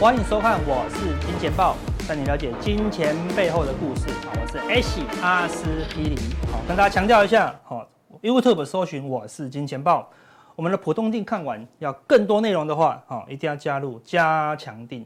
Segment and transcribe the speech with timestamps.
[0.00, 1.76] 欢迎收看，我是金钱豹，
[2.08, 4.08] 带你了解金钱背后的故事。
[4.24, 6.16] 好，我是 H 阿司匹林。
[6.50, 7.86] 好，跟大家强调一下，好
[8.22, 10.08] ，YouTube 搜寻我是金钱豹。
[10.56, 15.04] 我们的普通錠看完，要更多内容的话，好，一定要加入加强錠。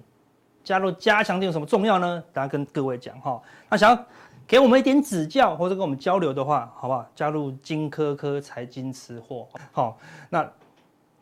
[0.62, 2.22] 加入加强錠有什么重要呢？
[2.32, 3.42] 大家跟各位讲哈。
[3.68, 4.04] 那想要
[4.46, 7.04] 给我们一点指教或者跟我们交流的话，好不好？
[7.16, 9.48] 加入金科科财经吃货。
[9.72, 9.98] 好，
[10.30, 10.48] 那。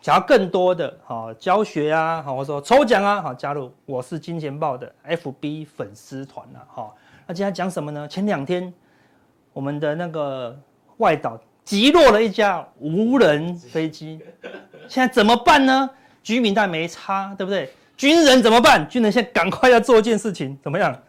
[0.03, 8.09] 想要更多的好教学啊，好或者说抽奖啊，好加入我是金钱爆的 FB 粉丝团了，好，那今天讲什么呢？
[8.09, 8.75] 前两天
[9.53, 10.59] 我们的那个
[10.97, 14.19] 外岛击落了一架无人飞机，
[14.89, 15.89] 现在怎么办呢？
[16.25, 17.73] 居民但没差，对不对？
[17.97, 18.89] 军人怎么办？
[18.89, 21.01] 军人现在赶快要做一件事情，怎么样？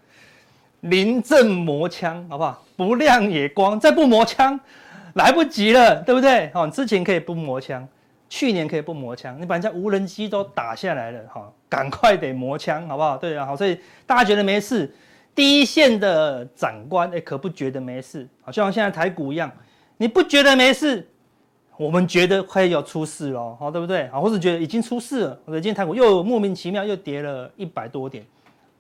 [0.82, 2.64] 临阵磨枪，好不好？
[2.78, 4.60] 不亮也光，再不磨枪
[5.16, 6.52] 来不及了，对不对？
[6.54, 7.88] 好，之前可以不磨枪。
[8.36, 13.16] 去年可以不磨枪，你把人家无人机都打下来了，哈，赶快得磨枪，好不好？
[13.16, 14.92] 对啊，好，所以大家觉得没事，
[15.36, 19.52] 第一线的长官哎，可不觉得没事，好像现在台股一样，
[19.98, 21.08] 你不觉得没事，
[21.78, 24.08] 我们觉得快要出事了，好，对不对？
[24.08, 28.26] 好，或是觉得已经出事了，或者今天台股又莫名其妙又跌了一百多点，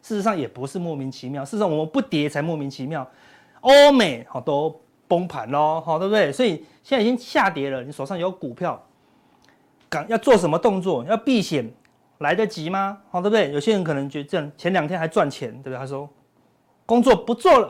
[0.02, 3.08] 事实上也不是莫名其妙，事实上我们不跌才莫名其妙，
[3.62, 6.32] 欧美好都崩盘喽，好，对不对？
[6.32, 8.84] 所以现在已经下跌了，你手上有股票。
[10.08, 11.04] 要做什么动作？
[11.06, 11.70] 要避险，
[12.20, 12.98] 来得及吗？
[13.10, 13.52] 好，对不对？
[13.52, 15.78] 有些人可能觉得这样前两天还赚钱，对不对？
[15.78, 16.08] 他说
[16.86, 17.68] 工作不做了，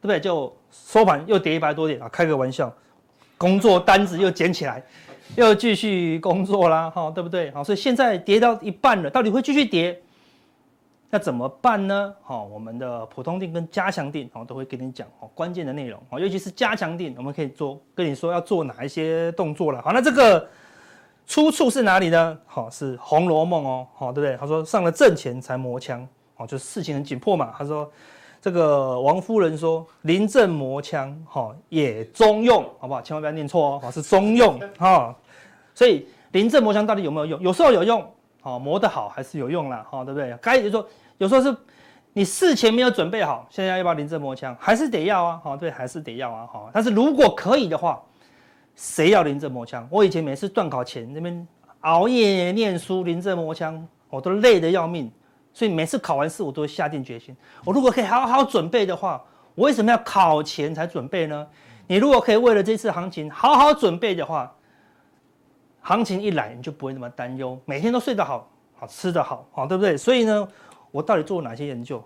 [0.00, 0.20] 对不对？
[0.20, 2.70] 就收盘又跌一百多点啊，开个玩笑，
[3.38, 4.82] 工作单子又捡起来，
[5.36, 7.50] 又继续工作啦，哈，对不对？
[7.52, 10.00] 好，所以现在跌到一半了，到底会继续跌？
[11.10, 12.14] 那怎么办呢？
[12.22, 19.80] 好，我们的普通錠跟加强錠，好，都会跟你讲哦，关键的内容哦，尤其是加强錠，我们可以做跟你说要做哪一些动作了。
[19.80, 20.46] 好，那这个。
[21.28, 22.38] 出处是哪里呢？
[22.46, 24.34] 好，是《红楼梦》哦，好，对不对？
[24.38, 26.08] 他说上了阵前才磨枪，
[26.38, 27.52] 哦，就是事情很紧迫嘛。
[27.56, 27.88] 他说
[28.40, 33.02] 这个王夫人说临阵磨枪，哈，也中用，好不好？
[33.02, 35.14] 千万不要念错哦，是中用， 哈。
[35.74, 37.40] 所以临阵磨枪到底有没有用？
[37.42, 38.02] 有时候有用，
[38.40, 40.34] 好，磨得好还是有用啦，哈，对不对？
[40.40, 40.88] 该就是说
[41.18, 41.54] 有时候是
[42.14, 44.56] 你事前没有准备好，现在要不要临阵磨枪？
[44.58, 46.70] 还是得要啊，好，对，还是得要啊，好。
[46.72, 48.02] 但是如果可以的话。
[48.78, 49.86] 谁要临阵磨枪？
[49.90, 51.46] 我以前每次段考前那边
[51.80, 55.10] 熬夜念书，临阵磨枪，我都累得要命。
[55.52, 59.20] 所以每次考完试，我都会下定决心：我如果可以好好准备的话，
[59.56, 61.44] 我为什么要考前才准备呢？
[61.88, 64.54] 你如果可以为了这次行情好好准备的话，
[65.80, 69.96] 行情一来你就不会那么担忧，每天都睡得好，好吃得好，好对不对？
[69.96, 70.48] 所以呢，
[70.92, 72.00] 我到底做了哪些研究？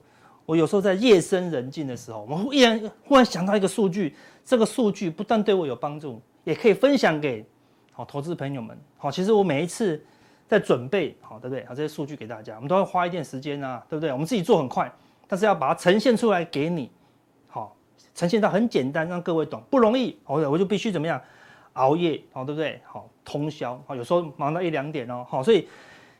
[0.46, 6.18] 我有时候在夜深人静的时候，我忽然忽然想到一个数据，这个数据不但对我有帮助。
[6.44, 7.44] 也可以分享给
[7.92, 8.76] 好投资朋友们。
[8.96, 10.02] 好，其实我每一次
[10.48, 11.64] 在准备，好，对不对？
[11.66, 14.12] 好，这些数据给大家，我们都会花一点时间啊，对不对？
[14.12, 14.90] 我们自己做很快，
[15.26, 16.90] 但是要把它呈现出来给你，
[17.48, 17.74] 好，
[18.14, 20.18] 呈现到很简单，让各位懂，不容易。
[20.24, 21.20] 好，我就必须怎么样
[21.74, 22.80] 熬夜，好，对不对？
[22.84, 25.68] 好，通宵，好，有时候忙到一两点哦，好，所以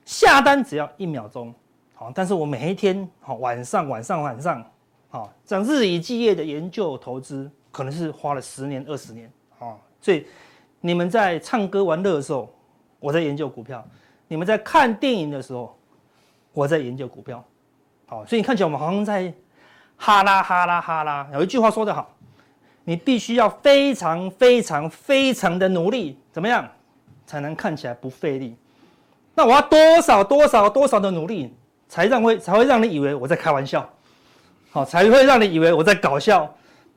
[0.05, 1.55] 下单只要一秒钟，
[1.95, 4.65] 好，但是我每一天，好，晚上晚上晚上，
[5.09, 9.77] 好，这样日以继夜的研究投资，可能是花了十年二十年，啊。
[10.03, 10.27] 所以，
[10.81, 12.53] 你们在唱歌玩乐的时候，
[12.99, 13.79] 我在研究股票；
[14.29, 15.79] 你们在看电影的时候，
[16.53, 17.43] 我在研究股票。
[18.07, 19.33] 好，所以你看起来我们好像在
[19.97, 21.27] 哈拉哈拉哈拉。
[21.33, 22.15] 有一句话说得好，
[22.85, 26.69] 你必须要非常非常非常的努力，怎么样
[27.25, 28.57] 才能看起来不费力？
[29.35, 31.55] 那我要多少多少多少的努力，
[31.89, 33.89] 才让会才会让你以为我在开玩笑？
[34.73, 36.53] 好，才会让你以为我在搞笑？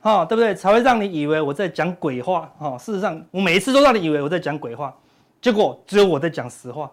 [0.06, 0.54] 啊、对不对？
[0.54, 2.54] 才会让你以为我在讲鬼话。
[2.60, 4.96] 哈、事实上，我每一次都让你以为我在讲鬼话，
[5.42, 6.92] 结果只有我在讲实话。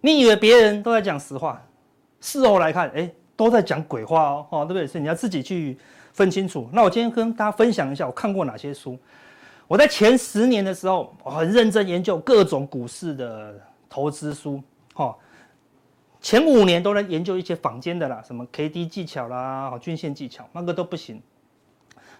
[0.00, 1.64] 你以为别人都在讲实话，
[2.20, 4.88] 事后来看，哎，都在讲鬼话哦，哦，对不对？
[4.88, 5.78] 所以你要自己去
[6.12, 6.68] 分清楚。
[6.72, 8.98] 那我今天跟大家分享一下，我看过哪些书。
[9.68, 13.54] 我在前十年的时候，很认真研究各种股市的
[13.88, 14.60] 投资书。
[14.94, 15.14] 哈、哦，
[16.20, 21.22] 前五年都在研究一些坊间的啦，什么 K D 技巧啦，均线技巧，那个都不行。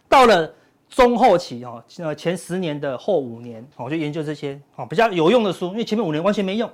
[0.09, 0.51] 到了
[0.89, 6.69] 中后期哈，呃前十年的后五年，我就研究这些哦比较有用的书，因为前面五年完全没用，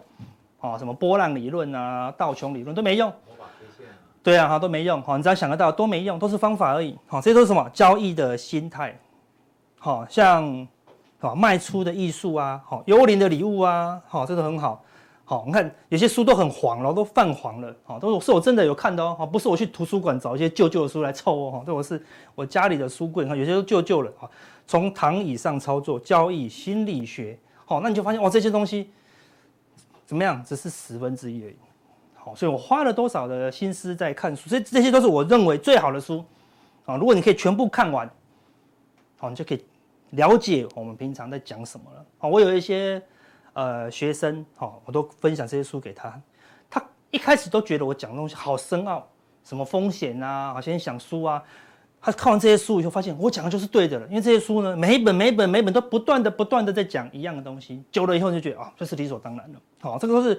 [0.60, 3.12] 啊什么波浪理论啊、道琼理论都没用，
[4.22, 8.96] 对啊哈都没用，好你只要想得到都没用，都是方法而已，好这些都是什么交易的心态，
[9.78, 10.66] 好像
[11.18, 14.84] 啊卖出的艺术啊，好幽灵的礼物啊，好这都很好。
[15.26, 17.74] 好，你看有些书都很黄了，都泛黄了。
[17.84, 19.26] 好，都是我真的有看的哦。
[19.32, 21.62] 不是我去图书馆找一些旧旧的书来凑哦。
[21.64, 22.02] 这我是
[22.34, 24.12] 我家里的书柜，你看有些都旧旧了。
[24.20, 24.28] 啊，
[24.66, 27.38] 从躺椅上操作交易心理学。
[27.64, 28.90] 好，那你就发现哇，这些东西
[30.04, 30.44] 怎么样？
[30.44, 31.56] 只是十分之一而已。
[32.14, 36.22] 好，所以我花了多少的心思在看书，所以这些都是我认为最好的书
[36.84, 36.96] 啊。
[36.96, 38.06] 如果你可以全部看完，
[39.16, 39.64] 好，你就可以
[40.10, 42.04] 了解我们平常在讲什么了。
[42.18, 43.02] 好，我有一些
[43.54, 46.20] 呃学生，好，我都分享这些书给他，
[46.68, 49.04] 他一开始都觉得我讲的东西好深奥，
[49.42, 51.42] 什么风险啊，好像想输啊。
[52.06, 59.58] 他看完这些书以后，发现我讲的就是对的了，因为这些书呢，每一本、每一本、每一本都不断的、不断的在讲一样的东西，久了以后就觉得啊，这是理所当然的。
[59.80, 60.38] 好，这个都是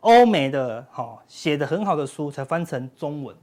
[0.00, 3.34] 欧美的好写的很好的书才翻成中文。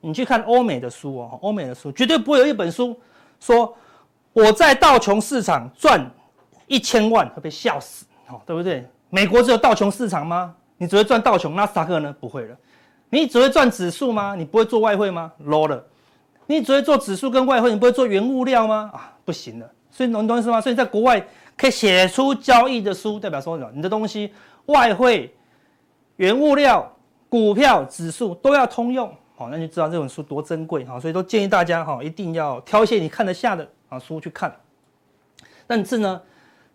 [0.00, 2.94] 你去看欧美的书哦，欧美的书绝对不会有一本书
[3.40, 3.74] 说
[4.32, 6.04] 我在道琼市场赚
[6.66, 8.88] 一千万会被笑死，好，对不对？
[9.10, 10.54] 美国只有道琼市场吗？
[10.78, 12.16] 你只会赚道琼，纳斯达克呢？
[12.18, 12.56] 不会了。
[13.10, 14.34] 你只会赚指数吗？
[14.34, 15.84] 你不会做外汇吗？low 了。
[16.46, 18.90] 你只会做指数跟外汇，你不会做原物料吗？
[18.94, 19.70] 啊，不行了。
[19.90, 20.62] 所以你懂意思吗？
[20.62, 21.22] 所以在国外
[21.58, 23.70] 可以写出交易的书，代表说什么？
[23.74, 24.32] 你的东西
[24.64, 25.30] 外汇、
[26.16, 26.90] 原物料、
[27.28, 29.14] 股票、指数都要通用。
[29.36, 30.82] 好，那就知道这本书多珍贵。
[30.86, 34.50] 好，所以都建议大家哈，一定要挑一些你看得下的啊书去看。
[35.66, 36.20] 但是呢，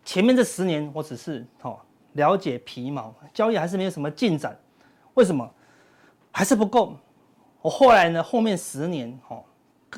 [0.07, 1.77] 前面这十年我只是哈
[2.13, 4.57] 了解皮毛，交易还是没有什么进展。
[5.15, 5.45] 为什么？
[6.31, 6.95] 还是不够。
[7.61, 9.37] 我后来呢，后面十年哈。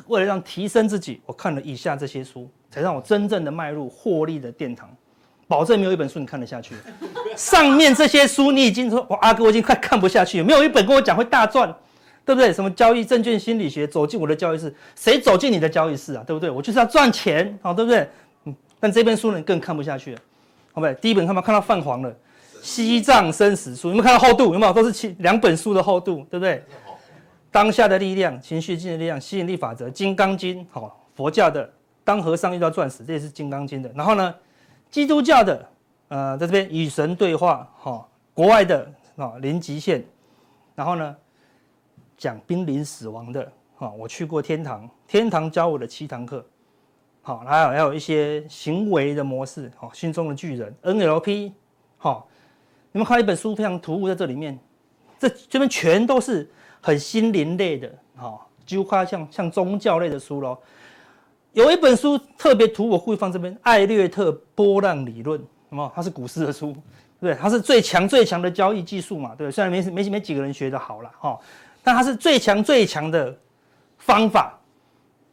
[0.07, 4.89] 为了让提升自己，我看了以下这些书，才让我真正的迈入获利的殿堂。
[5.47, 6.73] 保证没有一本书你看得下去。
[7.35, 10.43] 上面这些书你已经说，哇，阿哥我已经快看不下去了。
[10.43, 11.71] 没有一本跟我讲会大赚，
[12.25, 12.51] 对不对？
[12.51, 16.23] 什么交易证券心理学，走进我的交易室，谁走进你的交易室啊？
[16.25, 16.49] 对不对？
[16.49, 18.09] 我就是要赚钱，好，对不对？
[18.79, 20.21] 但这本书呢，你更看不下去了，
[20.73, 20.93] 好不好？
[20.93, 22.09] 第一本看到看到泛黄了，
[22.61, 24.53] 《西藏生死书》，有没有看到厚度？
[24.53, 24.73] 有没有？
[24.73, 26.63] 都是七两本书的厚度，对不对？
[27.51, 31.67] 当下的力量、情绪性的力量、吸引力法则、金刚经，好，佛教的
[32.03, 33.91] 当和尚遇到钻石，这也是金刚经的。
[33.95, 34.33] 然后呢，
[34.91, 35.67] 基督教的，
[36.09, 40.05] 呃，在这边与神对话，哈，国外的啊零极限。
[40.75, 41.15] 然后呢，
[42.17, 46.45] 讲濒临死亡的，哈，我去过天堂，天堂教我的七堂课，
[47.29, 51.51] 好，还有还有一些行为的模式，好，心中的巨人 NLP，
[51.99, 52.27] 好，
[52.91, 54.57] 你们看一本书非常突兀在这里面，
[55.19, 56.49] 这这边全都是。
[56.81, 60.57] 很心灵类的，哈，就快像像宗教类的书喽。
[61.51, 65.37] 有一本书特别图，我故意放这边，《艾略特波浪理论》，
[65.69, 65.91] 什么？
[65.93, 66.73] 它是股市的书，
[67.19, 69.51] 对，它是最强最强的交易技术嘛，对。
[69.51, 71.37] 虽然没没没几个人学得好了，哈，
[71.83, 73.37] 但它是最强最强的
[73.97, 74.58] 方法。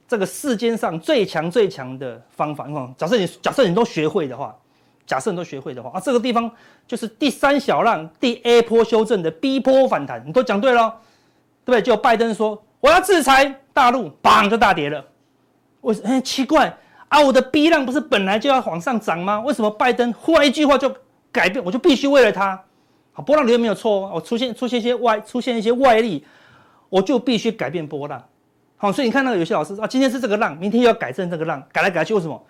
[0.08, 4.56] 这个世间上最强最强的方法，你看，假设你假设你都学会的话，
[5.06, 6.50] 假设你都学会的话，啊，这个地方
[6.86, 11.00] 就是第三小浪第 A 波修正的 B 波反弹，你都讲对了。
[11.64, 11.82] 对不对？
[11.82, 15.04] 就拜登说我要制裁大陆，砰就大跌了。
[15.80, 16.08] 为什么？
[16.08, 16.72] 哎，奇怪
[17.08, 17.20] 啊！
[17.20, 19.40] 我的 B 浪不是本来就要往上涨吗？
[19.40, 20.88] 为什么拜登忽然一句话就
[21.32, 21.64] 改变？
[21.64, 22.62] 我就必须为了他，
[23.12, 24.12] 好，波浪理论没有错哦。
[24.14, 26.24] 我出现出现一些外出现一些外力，
[26.88, 28.24] 我就必须改变波浪。
[28.76, 32.40] 好，所以你看那个有些老师啊，今天是这个浪，明天又要改正这个浪，改来改去，为什么？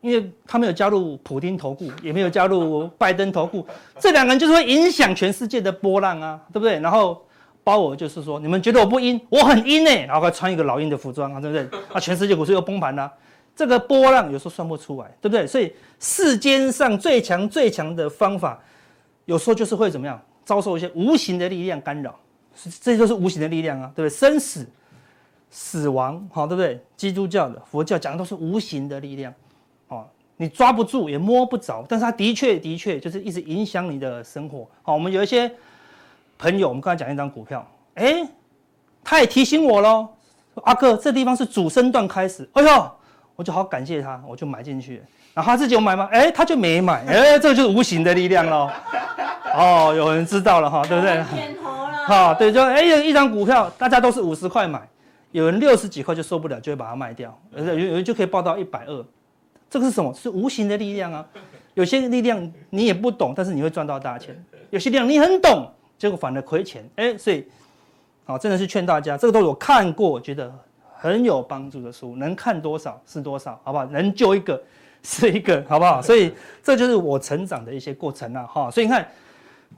[0.00, 3.66] 因为他没有加入普丁投顾，也没有加入拜登投顾，
[3.98, 6.78] 这两个人就是会影响全世界的波浪啊，对不对？
[6.80, 7.22] 然后。
[7.66, 11.80] 鲍尔就是说，你们觉得我不阴，我很阴呢、然后还穿一个老鹰的服装啊，对不对？
[11.92, 13.12] 啊，全世界股市又崩盘了，
[13.56, 15.44] 这个波浪有时候算不出来，对不对？
[15.48, 18.56] 所以世间上最强最强的方法，
[19.24, 22.16] 有时候就是会怎么样，遭受一些无形的力量干扰，
[22.80, 24.16] 这就是无形的力量啊，对不对？
[24.16, 24.64] 生死、
[25.50, 26.80] 死亡，好，对不对？
[26.96, 29.32] 基督教的、佛教讲的都是无形的力量，
[29.88, 34.68] 哦，你抓不住也摸不着，但是它的确的确就是一直影响你的生活。
[34.82, 35.50] 好，我们有一些。
[36.38, 38.22] 朋友，我们刚才讲一张股票，哎，
[39.02, 40.06] 他也提醒我喽，
[40.64, 42.90] 阿哥，这地方是主升段开始，哎呦，
[43.36, 46.06] 我就好感谢他，我就买进去，然后他自己有买吗？
[46.12, 48.68] 哎，他就没买，哎，这个就是无形的力量喽。
[49.54, 51.24] 哦，有人知道了哈，对不对？
[51.34, 52.06] 点头了。
[52.06, 54.86] 好，对，就哎，有一张股票，大家都是五十块买，
[55.36, 59.04] 有人六十几块就受不了，就会把它卖掉，有有人就可以报到一百二，
[59.68, 60.10] 这个是什么？
[60.14, 61.26] 是无形的力量啊。
[61.74, 64.34] 有些力量你也不懂，但是你会赚到大钱；
[64.70, 65.70] 有些力量你很懂。
[65.98, 67.44] 结果反而亏钱，哎，所以，
[68.24, 70.50] 好，真的是劝大家，这个都是我看过，觉得
[70.94, 73.84] 很有帮助的书，能看多少是多少，好不好？
[73.84, 74.58] 能救一个
[75.02, 76.00] 是一个，好不好？
[76.00, 78.70] 所以这就是我成长的一些过程啊，哈。
[78.70, 79.06] 所以你看，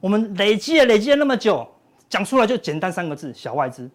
[0.01, 1.67] 我们累积了累积了那么久，
[2.09, 3.91] 讲出来就简单三个字：小外资。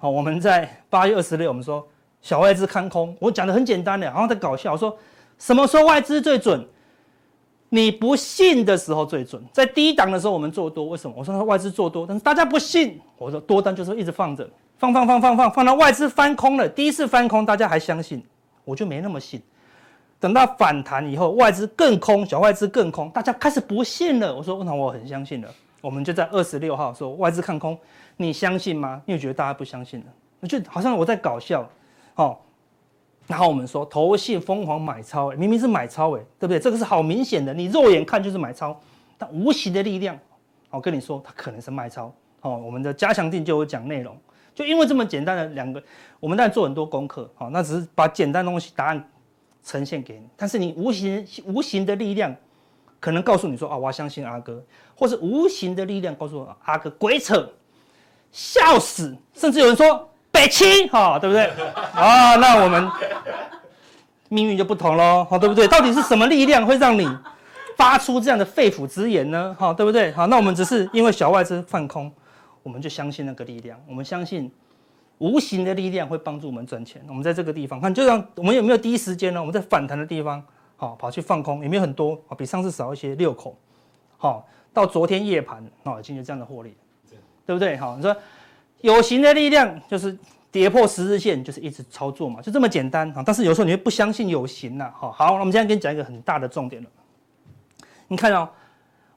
[0.00, 1.84] 好，我们在八月二十六，我们说
[2.22, 4.96] 小外资看空，我讲的很简单的，然后在搞笑，我说
[5.38, 6.64] 什么时候外资最准？
[7.70, 11.14] 你不信的时候最准，在低档的时候我们做多，为什么？
[11.18, 18.22] 我说外资做多，但是大家不信，我说多单就是一直放着，放放放放放，放到外资翻空了，第一次翻空大家还相信，
[18.64, 19.42] 我就没那么信。
[20.20, 24.34] 等到反弹以后，外资更空，小外资更空，大家开始不信了。
[24.34, 25.48] 我说那我很相信了，
[25.80, 27.78] 我们就在二十六号说外资看空，
[28.18, 29.00] 你相信吗？
[29.06, 30.06] 因为觉得大家不相信了，
[30.40, 31.66] 我就好像我在搞笑，
[32.16, 32.36] 哦。
[33.26, 36.58] 然后我们说投信疯狂买超，明明是买超，哎，对不对？
[36.58, 38.80] 这个是好明显的，你肉眼看就是买超，
[39.18, 40.18] 但无形的力量，
[40.70, 42.10] 我跟你说，它可能是卖超。
[42.40, 44.16] 哦，我们的加强定就有讲内容，
[44.54, 45.82] 就因为这么简单的两个，
[46.20, 49.10] 我们在做很多功课，好，那只是把简单的东西答案
[49.62, 52.34] 呈现给你，但是你无形无形的力量
[52.98, 54.64] 可能告诉你说啊，我要相信阿哥，
[54.96, 57.46] 或是无形的力量告诉我阿哥鬼扯，
[58.32, 60.04] 笑死，甚至有人说。
[60.30, 61.46] 北七哈，对不对？
[61.94, 62.88] 啊，那我们
[64.28, 65.66] 命运就不同喽，好，对不对？
[65.66, 67.08] 到底是什么力量会让你
[67.76, 69.56] 发出这样的肺腑之言呢？
[69.58, 70.12] 好，对不对？
[70.12, 72.12] 好，那我们只是因为小外资放空，
[72.62, 74.48] 我们就相信那个力量，我们相信
[75.16, 77.02] 无形的力量会帮助我们赚钱。
[77.08, 79.40] 我们在这个地方看，就像我们有没有第一时间呢？
[79.40, 80.40] 我们在反弹的地方，
[80.76, 82.16] 好，跑去放空，有没有很多？
[82.36, 83.58] 比上次少一些，六口。
[84.18, 86.76] 好，到昨天夜盘，哦，已经有这样的获利，
[87.48, 87.74] 对不对？
[87.78, 88.14] 好，你说。
[88.82, 90.16] 有形的力量就是
[90.52, 93.24] 跌破十日线，就是一直操作嘛，就这么简单啊！
[93.26, 96.88] 但是有时候你会不相信有形呐，好，好，我们现在跟你讲一个很大的重点了。
[98.06, 98.48] 你看哦，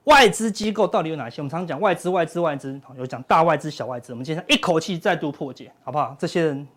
[0.05, 1.41] 外资机构到底有哪些？
[1.41, 4.13] 我们常常讲外资、外资、外资，有讲大外资、小外资。
[4.13, 6.15] 我们今天一口气再度破解，好不好？
[6.17, 6.67] 这些人，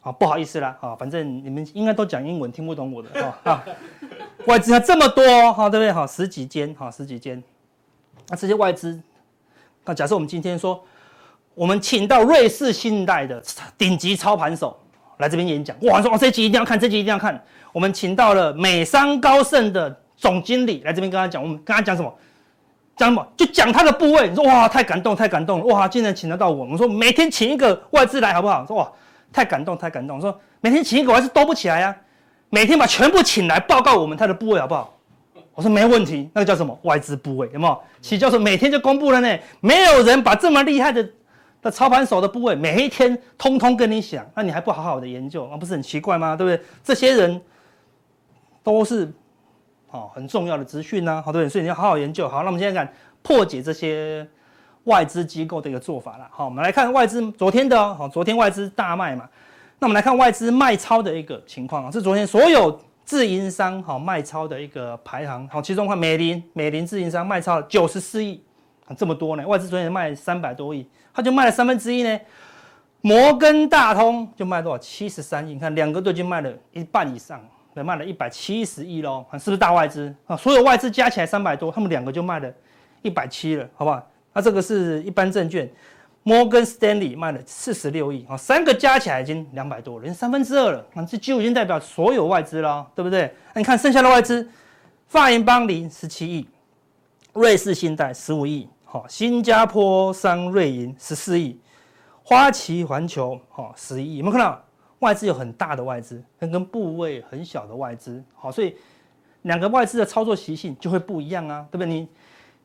[0.00, 3.62] 啊，不好意思啦，啊，反正你们应该都讲英文，听不懂我的啊。
[4.46, 5.92] 外资它这么多，哈，对不对？
[5.92, 7.42] 哈，十几间，哈，十几间。
[8.30, 8.98] 那这些外资，
[9.84, 10.82] 那假设我们今天说。
[11.54, 13.42] 我们请到瑞士信贷的
[13.76, 14.78] 顶级操盘手
[15.18, 16.00] 来这边演讲，哇！
[16.00, 17.40] 说哦，这集一定要看，这集一定要看。
[17.72, 22.12] 我们请到了美商高盛的总经理来这边跟他讲，我们跟他讲什么？
[22.96, 23.26] 讲什么？
[23.36, 24.28] 就讲他的部位。
[24.28, 25.66] 你说哇，太感动，太感动了！
[25.66, 26.64] 哇，竟然请得到我。
[26.64, 28.64] 我说每天请一个外资来好不好？
[28.66, 28.90] 说哇，
[29.32, 30.16] 太感动，太感动。
[30.16, 31.96] 我说每天请一个外资都不起来呀、啊，
[32.50, 34.92] 每天把全部请来报告我们他的部位好不好？
[35.54, 37.78] 我说没问题，那个叫什么外资部位有没有？
[38.00, 41.06] 齐教授每天就公布了呢，没有人把这么厉害的。
[41.64, 46.34] 那操盘手的部位，每一天通通跟你讲，那你还不好好的研究，那不是很奇怪吗？
[46.34, 46.66] 对不对？
[46.82, 47.40] 这些人
[48.64, 49.08] 都是
[49.90, 51.48] 哦很重要的资讯呐，好对不对？
[51.48, 52.28] 所以你要好好研究。
[52.28, 52.92] 好，那我们现在看
[53.22, 54.26] 破解这些
[54.84, 56.26] 外资机构的一个做法了。
[56.32, 59.28] 好，我们来看外资昨天的，好，昨天外资大卖嘛。
[59.78, 65.48] 那我们来看外资卖超的一个情况啊，是昨天所有自营商好卖超的一个排行。
[65.48, 68.42] 好，其中看美林，美林自营商卖超九十四亿。
[68.96, 72.20] 这么多呢，外资昨天卖三百多亿，他就卖了三分之一呢。
[73.00, 74.78] 摩根大通就卖多少？
[74.78, 80.36] 七十三亿，你看两个都已经卖了一半以上，对，卖了一百七十亿喽，是不是大外资啊？
[80.36, 82.48] 所有外资加起来三百多，他们两个就卖了
[83.02, 84.00] 一百七了，好不好？
[84.32, 85.68] 那这个是一般证券，
[86.22, 93.34] 摩根士丹利卖了四十六亿，啊，三个加起来已经两百多了，连三分之二了，啊，这就已经代表所有外资了，对不对？
[93.52, 94.48] 那你看剩下的外资，
[95.08, 96.46] 法银邦林十七亿。
[97.32, 101.58] 瑞士信贷十五亿，好，新加坡商瑞银十四亿，
[102.22, 104.62] 花旗环球好十一亿，有没有看到
[104.98, 108.76] 外资有很大的外资，跟跟部位很小的外资，好，所以
[109.44, 111.86] 两个外资的操作习性就会不一样啊，对不对？
[111.86, 112.08] 你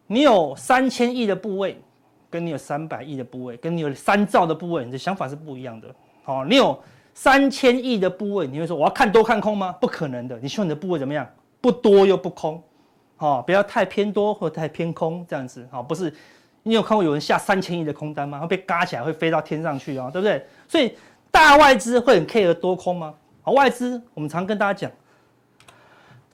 [0.05, 1.81] 你有三千亿的部位，
[2.29, 5.88] 跟你有三百亿的部位，跟你有三兆的部位，你的想法是不一样的。
[6.24, 6.77] 好，你有
[7.13, 9.72] 三千亿的部位，你会说我要看多看空吗？
[9.79, 11.25] 不可能的，你希望你的部位怎么样？
[11.62, 12.62] 不多又不空。
[13.17, 16.13] 哦，不要太偏多或太偏空这样子，好，不是，
[16.63, 18.39] 你有看过有人下三千亿的空单吗？
[18.39, 20.45] 会被嘎起来，会飞到天上去啊，对不对？
[20.67, 20.95] 所以
[21.31, 23.13] 大外资会很 care 多空吗？
[23.41, 24.91] 好，外资我们常跟大家讲，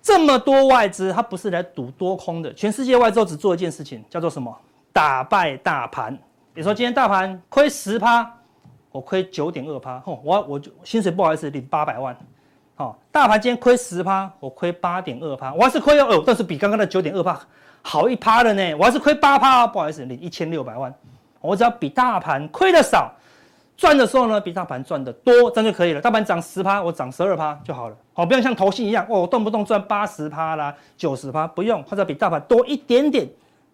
[0.02, 4.54] 这么多外资，它不是来赌多空的，全世界外资都只做一件事情，叫做什么？
[4.92, 6.14] 打败大盘。
[6.54, 8.32] 比如说今天大盘亏十趴，
[8.92, 12.16] 我亏九点二趴，吼，我我就薪水不好意思领八百万。
[13.14, 17.40] 大盘今天亏十趴，我亏八点二趴，我还是亏哦，但是比刚刚的九点二趴
[17.84, 18.74] 好一趴了呢。
[18.74, 20.92] 我还是亏八趴，不好意思，领一千六百万。
[21.40, 23.14] 我只要比大盘亏的少，
[23.78, 26.02] 赚的时候呢，比大盘赚的多，这样就可以了。
[26.02, 27.96] 大盘涨十趴，我涨十二趴就好了。
[28.14, 33.30] 好，不要像投信一样，哦，我动不动赚八十趴啦，九十趴，不用，或者比大盘多一点点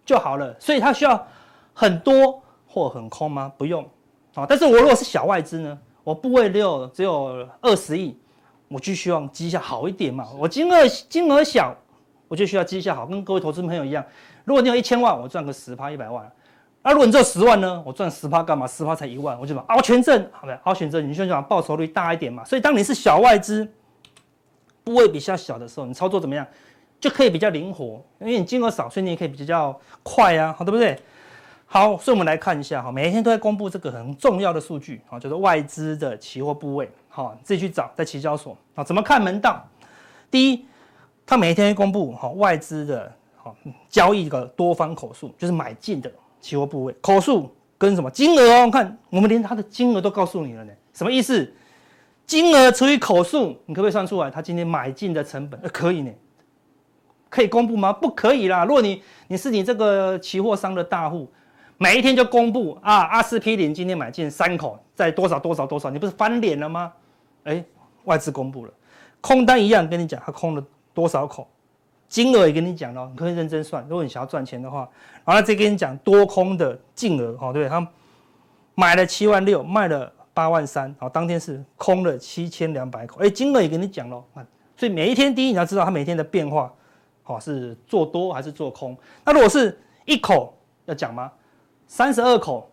[0.06, 0.54] 就好了。
[0.60, 1.26] 所以它需要
[1.74, 3.50] 很多或很空吗？
[3.58, 3.88] 不用。
[4.36, 8.20] 好，但是我如果是小外资呢，我部位只有只有二十亿。
[8.70, 11.76] 我就希望绩效好一点嘛，我金额金额小，
[12.28, 14.06] 我就需要绩效好，跟各位投资朋友一样。
[14.46, 16.32] 如果你有一千万，我赚个十趴一百万，
[16.84, 17.84] 那、啊、如果你只有十万呢？
[17.86, 18.66] 我赚十趴干嘛？
[18.66, 22.44] 十趴才一万，我就把凹权证，好的，凹权证，你就想报酬率大一点嘛。
[22.46, 23.68] 所以当你是小外资，
[24.84, 26.46] 部位比较小的时候，你操作怎么样，
[27.00, 30.98] 就可以比较灵活，因为你金额少，所以你也可以比较快啊，好对不对？
[31.72, 36.90] 好，所以我们来看一下哈，每一天都在公布这个很重要的数据啊，就是外资的期货部位。
[37.08, 39.64] 好，自己去找在期交所啊，怎么看门道？
[40.32, 40.66] 第一，
[41.28, 43.12] 他每一天会公布哈外资的
[43.88, 46.12] 交易的多方口数，就是买进的
[46.42, 48.72] 期货部位口数跟什么金额哦？
[48.72, 51.54] 看我们连它的金额都告诉你了呢，什么意思？
[52.26, 54.32] 金额除以口数，你可不可以算出来？
[54.32, 55.60] 他今天买进的成本？
[55.62, 56.12] 呃，可以呢。
[57.30, 57.94] 可以公布吗？
[57.94, 58.66] 不可以啦。
[58.66, 61.32] 如果你你是你这个期货商的大户，
[61.82, 66.92] 每一天就公布啊，阿司匹林今天买进三口，在多少多少多少，你不是翻脸了吗？
[67.46, 67.64] 哎，
[68.04, 68.74] 外资公布了，
[69.22, 71.48] 空单一样跟你讲，他空了多少口，
[72.10, 73.82] 金额也跟你讲了，你可以认真算。
[73.88, 74.90] 如果你想要赚钱的话，
[75.24, 77.88] 然后再跟你讲多空的净额，哦，对，他
[78.76, 84.46] 买了七万六，卖了八万三，好，当天是空了七千两百口，哎，金额也跟你讲了，啊，
[84.76, 86.70] 所以每一天第一你要知道它每天的变化。
[87.24, 88.98] 哦，是做多还是做空？
[89.24, 90.52] 那如果是一口
[90.86, 91.32] 要讲吗？
[91.90, 92.70] 三十二口，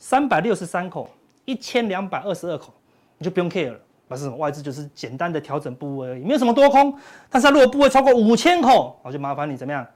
[0.00, 1.08] 三百六十三口，
[1.44, 2.74] 一千两百二十二口，
[3.16, 3.78] 你就不用 care 了。
[4.08, 4.36] 那是什么？
[4.36, 6.92] 外资就是简单的调整部位而已，没有什么多空。
[7.30, 9.86] 但是它如果部位超过五千口，我就麻烦你怎么样，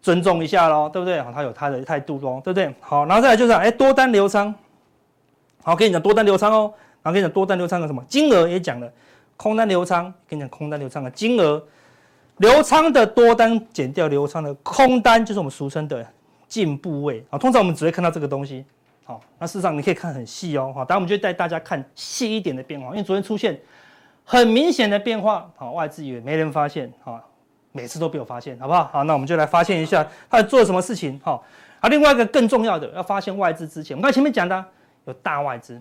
[0.00, 1.20] 尊重一下喽，对不对？
[1.20, 2.74] 好，他有他的态度喽，对不对？
[2.80, 4.52] 好，然后再来就是，哎，多单留仓。
[5.62, 6.72] 好，跟你讲多单留仓哦。
[7.02, 8.02] 然后跟你讲多单留仓的什么？
[8.08, 8.90] 金额也讲了，
[9.36, 11.62] 空单留仓，跟你讲空单留仓的金额。
[12.38, 16.06] 留仓的多单减掉留仓的空单，就是我们俗称的
[16.48, 17.38] 净部位啊。
[17.38, 18.64] 通常我们只会看到这个东西，
[19.04, 20.72] 好，那事实上你可以看很细哦。
[20.74, 23.60] 好，等下我们就带大家看细一点的变化，因为昨天出现
[24.24, 27.20] 很明显的变化，好，外资以为没人发现，好，
[27.72, 28.84] 每次都被我发现，好不好？
[28.92, 31.44] 好，那我们就来发现一下他做了什么事情，好。
[31.80, 34.64] 啊，另外一个更重要的，要发现外资之前，我们刚前面讲的
[35.04, 35.80] 有大外资，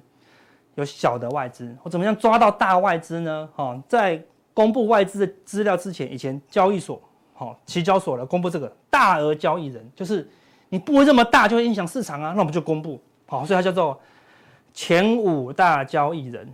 [0.76, 3.50] 有小的外资，我怎么样抓到大外资呢？
[3.56, 7.02] 好，在公布外资的资料之前，以前交易所，
[7.34, 10.30] 好，期交所来公布这个大额交易人，就是
[10.70, 14.00] 你部位这么大，就会影响市场啊，那我们就公布，好，所以它叫做
[14.74, 16.48] 前五大交易人，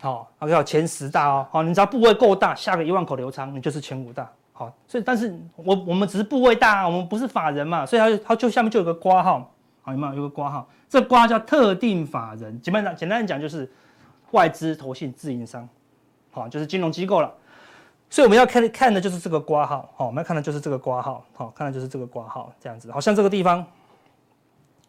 [0.00, 9.50] 好，还有前十大哦，好，你只要部位够大，下个一万口流仓，你就是前五大，好，所以但是我我们只是部位大，我们不是法人嘛，所以它就它就下面就有个括号，
[9.82, 10.14] 好，有没有？
[10.14, 10.68] 有个括号？
[10.88, 13.68] 这括叫特定法人，简单简单讲就是
[14.30, 15.68] 外资、投信、自营商，
[16.30, 17.32] 好，就是金融机构了。
[18.14, 23.66] 所以我们要看看的就是这个括号，好，我们要看的就是这个括号，好，看的就是这个括号，这样子，好像这个地方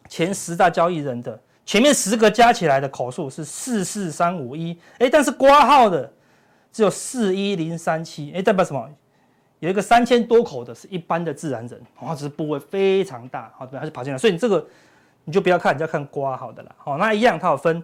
[0.08, 6.08] 前十大交易人的前面十个加起来的口数是四四三五一，哎，但是括号的
[6.70, 8.88] 只有四一零三七，哎，代表什么？
[9.58, 14.64] 有一个三千多口的是一般的自然人，哦，只是部位非常大，好，对，还是跑进来，所以你这个
[15.24, 17.82] 你就不要看，你要看挂号的了，好，那一样，它有分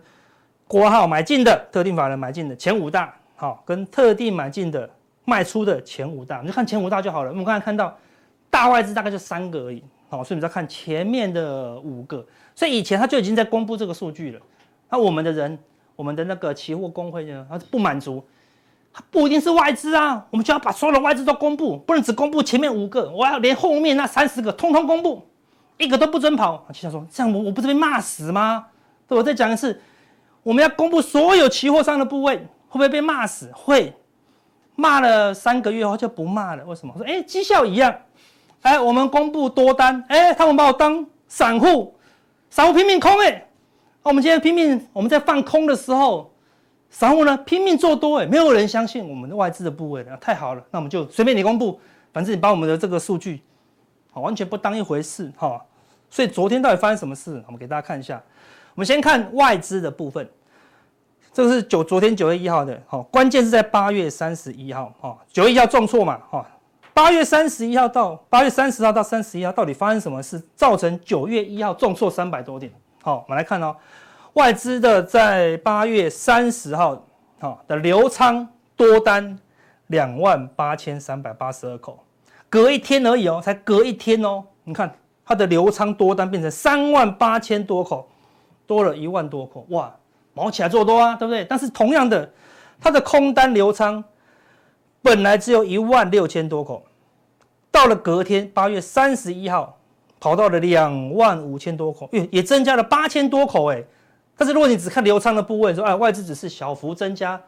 [0.68, 4.88] 挂号买进的特定法人买进的前五大，好，跟特定买进的。
[5.24, 7.30] 卖出的前五大，你就看前五大就好了。
[7.30, 7.96] 我们刚才看到
[8.50, 12.24] 大外资大概就三个而已，好，所以你再看前面的五个。
[12.54, 14.40] 所以以前他就已经在公布这个数据了。
[14.90, 15.58] 那我们的人，
[15.96, 18.22] 我们的那个期货公会呢，他不满足，
[18.92, 25.26] 他不一定是外资啊，我们就要把所有的外资都公布，不能只公布前面五个，我要连后面那三十个通通公布，
[25.78, 26.66] 一个都不准跑。
[26.68, 28.66] 就像说这样，我我不是被骂死吗？
[29.08, 29.80] 对，我再讲一次，
[30.42, 33.50] 我们要公布所有期货商的部位，会不会被骂死？
[33.54, 33.94] 会。
[34.74, 36.94] 骂了三个月后就不骂了，为什么？
[36.96, 37.94] 说哎，绩效一样，
[38.62, 41.94] 哎，我们公布多单，哎，他们把我当散户，
[42.50, 43.46] 散户拼命空，哎，
[44.02, 46.32] 我们今天拼命，我们在放空的时候，
[46.90, 51.78] 散户呢拼命做多，哎，没有人相信我们的外资的部位的，太好了，那我们就随便你公布，
[52.12, 53.42] 反正你把我们的这个数据，
[54.11, 55.62] 好，完全不当一回事，哈，
[56.08, 57.42] 所以昨天到底发生什么事？
[57.46, 58.22] 我们给大家看一下，
[58.74, 60.28] 我们先看外资的部分。
[61.32, 66.46] 这个是九昨天九月一号的，好，关键是在八月三十一号，哈，九月一号重挫嘛，哈，
[66.92, 72.70] 八月三十一号到八月三十号到三十一号，到底发生什么事，造成九月一号重挫三百多点？
[73.02, 73.74] 好，我们来看哦，
[74.34, 77.02] 外资的在八月三十号，
[77.40, 79.38] 好，的留仓多单
[79.86, 82.04] 两万八千三百八十二口，
[82.50, 88.06] 隔一天而已哦，才隔一天哦，你看它的留仓多单变成三万八千多口，
[88.66, 89.90] 多了一万多口，哇！
[90.34, 91.44] 毛起来做多啊，对不对？
[91.44, 92.30] 但是同样的，
[92.80, 94.02] 它的空单流仓
[95.02, 96.82] 本来只有一万六千多口，
[97.70, 99.78] 到了隔天八月三十一号，
[100.18, 103.82] 跑到了两万五千多口，也也增加了八千多口哎。
[104.36, 107.40] 但是如果你只看流仓的部位，说哎，外资只是小幅增加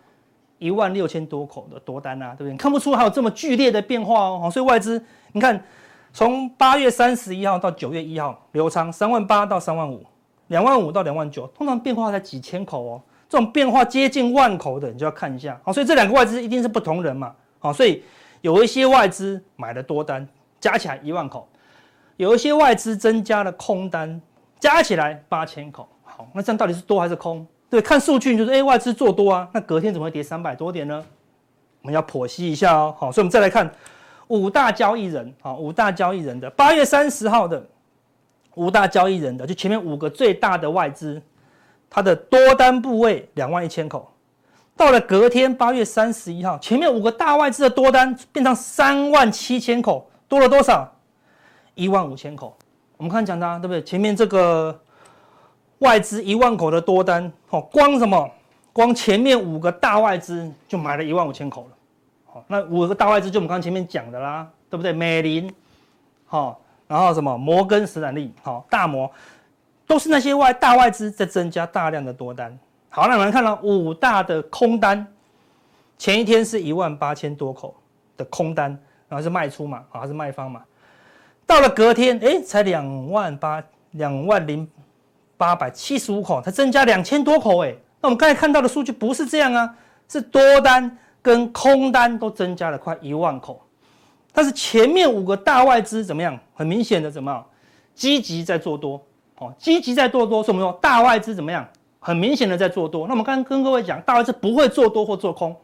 [0.59, 2.53] 一万六千多口的多单啊，对不对？
[2.53, 4.51] 你看不出还有这么剧烈的变化哦。
[4.53, 5.65] 所以外资你看，
[6.13, 10.05] 从八月三十一号到九月一号流仓三万八到三万五。
[10.49, 15.59] 两万五到两万九，通常变化才几千口哦，这种变化接近万口的，你就要看一下。
[15.65, 17.35] 好，所以这两个外资一定是不同人嘛。
[17.59, 18.03] 好，所以
[18.43, 20.29] 有一些外资买了多单，
[20.61, 21.49] 加起来一万口；
[22.19, 24.21] 有一些外资增加了空单，
[24.61, 25.89] 加起来八千口。
[26.03, 27.47] 好，那这样到底是多还是空？
[27.71, 31.05] 对，看数据就是，哎，外资做多啊，那隔天怎么会跌三百多点呢？
[31.81, 32.95] 我们要剖析一下哦。
[32.99, 33.71] 好，所以我们再来看
[34.29, 37.67] 五大交易人，好，五大交易人的八月三十号的。
[38.55, 41.21] 五大交易人的，就前面五个最大的外资，
[41.91, 44.13] 它的多单部位两万一千口，
[44.77, 50.91] 到了隔天八月三十一号，前面五个大外资的多单变成三万七千口，多了多少？
[51.75, 52.57] 一万五千口。
[52.97, 53.83] 我们看讲的、对不对？
[53.83, 54.81] 前面这个
[55.79, 58.31] 外资一万口的多单，哦，光什么？
[58.73, 61.77] 光前面五个大外资就买了一万五千口了。
[62.27, 64.93] 好，那五个大外资就我们刚前面讲的啦，对不对？
[64.93, 65.53] 美林，
[66.27, 66.61] 好。
[66.87, 69.11] 然后什么摩根士丹利，好，大摩，
[69.87, 72.57] 都是那些外大外资在增加大量的多单。
[72.91, 75.07] 好，那我们看到五大的空单，
[75.99, 77.75] 前一天是一万八千多口
[78.17, 78.71] 的空单，
[79.09, 80.63] 然后是卖出嘛，啊，还是卖方嘛？
[81.47, 84.69] 到了隔天，哎，才两万八两万零
[85.37, 89.75] 八百七十五口，才增加两千多口，哎，那我们刚才看到的数据不是这样啊，
[90.09, 93.64] 是多单跟空单都增加了快一万口。
[94.35, 96.39] 但是前面五个大外资怎么样？
[96.53, 97.47] 很明显的怎么样？
[97.95, 99.01] 积极在做多，
[99.39, 101.65] 哦，积极在做多，所以我们说大外资怎么样？
[102.01, 103.07] 很明显的在做多。
[103.07, 105.55] 那我们刚刚跟各位讲，大外资不会做多或做空，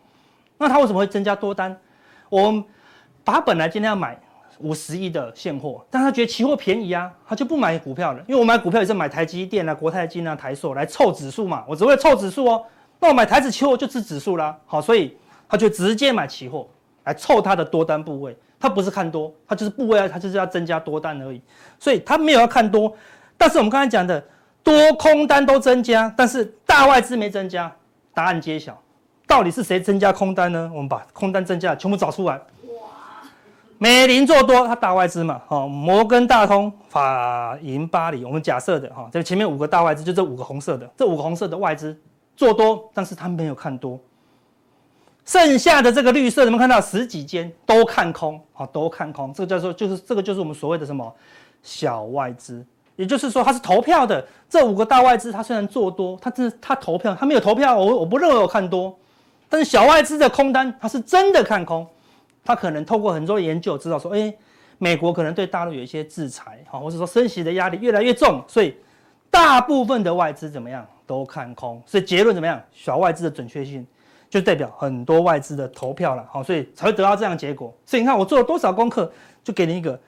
[0.57, 1.77] 那他为什么会增加多单？
[2.29, 2.65] 我们
[3.25, 4.17] 把他本来今天要买
[4.61, 8.21] 五十亿的现货，但他觉得期货便宜啊，他就不买股票了。
[8.29, 12.65] 因为我买股票也是买台积电啊、国泰金啊、台塑来凑指数嘛，我只会凑指数哦。
[13.01, 15.17] 那我买台指期货就吃指数啦，好，所以
[15.49, 16.69] 他就直接买期货
[17.05, 18.37] 来凑他的多单部位。
[18.61, 21.41] 他不是看多，他就是部位，他就是要增加多单而已，
[21.79, 22.95] 所以他没有要看多。
[23.39, 24.23] 但是我们刚才讲的
[24.63, 27.75] 多空单都增加，但是大外资没增加，
[28.13, 28.79] 答案揭晓，
[29.27, 30.71] 到底是谁增加空单呢？
[30.75, 32.35] 我们把空单增加全部找出来。
[32.35, 32.43] 哇！
[33.79, 41.99] 美林做多，它大外资嘛，哈，摩根大通、法银巴黎，我们假设的哈，这前面五个大外资就这五个红色的，这五个红色的外资
[42.37, 43.99] 做多，但是他没有看多。
[45.25, 51.15] 剩下的这个绿色，你们看到十几间都看空，好，都看空，这个叫做就是这个就是我们所谓的什么
[51.63, 52.65] 小外资，
[52.97, 54.27] 也就是说它是投票的。
[54.49, 58.99] 这五个大外资，它虽然做多，它是它投票，它没有投票，我我不认为我看多。
[59.49, 61.87] 但是小外资的空单，它是真的看空，
[62.45, 64.35] 它可能透过很多研究知道说，哎，
[64.79, 68.75] 美国可能对大陆有一些制裁，好，或者说升息的压力越来越重，所以
[69.31, 72.61] 大部分的外资怎么样都看空，所以结论怎么样？
[72.73, 73.87] 小外资的准确性。
[74.31, 77.77] 就代表很多外资的投票了，好，所以才会得到这样的结果。
[77.85, 79.13] 所以你看我做了多少功课，
[79.43, 79.99] 就给你一个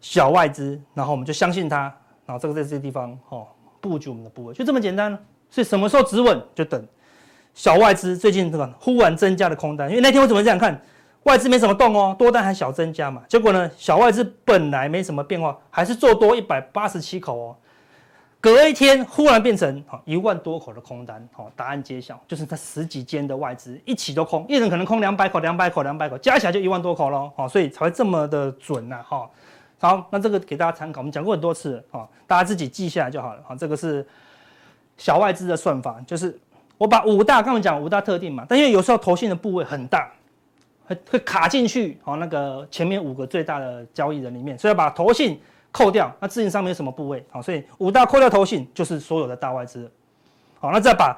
[0.00, 1.92] 小外资，然后我们就相信它，
[2.24, 3.46] 然后这个在这个地方哦
[3.80, 5.10] 布局我们的部位，就这么简单。
[5.50, 6.86] 所以什么时候止稳，就等
[7.52, 10.80] 小外资最近这个忽然增加的空单，因为那天我怎么这样看，
[11.24, 17.56] 外资没什么动哦，多单还小增加嘛，结果呢，小外资本来没什么变化，还是做多一百八十七口哦。
[18.40, 29.28] 隔一天忽然变成一万多口的空单，好，答案揭晓，就是他十几间的外资一起都空，一人可能空两百口、两百口、两百口，加起来就一万多口喽，好，所以才会这么的准呐，哈。
[29.80, 34.06] 好，那这个给大家参考，我们讲过很多次，啊，大家自己记下来就好了，好，这个是
[34.96, 36.38] 小外资的算法，就是
[36.76, 40.12] 我把五大刚刚讲五大特定嘛，但因为有时候投信的部位很大，
[40.86, 45.40] 会会卡进去，好，那个前面五个最大的交易人里面，所以要把投信。
[45.70, 49.88] 扣掉，那自营商没有什么部位，好，所以五大扣掉投信就是所有的大外资，
[50.58, 51.16] 好，那再把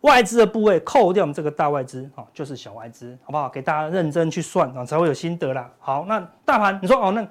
[0.00, 3.48] 外资的部位扣掉，我们这个大外资，好，就是小外资，好不好？
[3.50, 5.70] 给大家认真去算啊，才会有心得啦。
[5.78, 7.24] 好，那大盘你说哦，那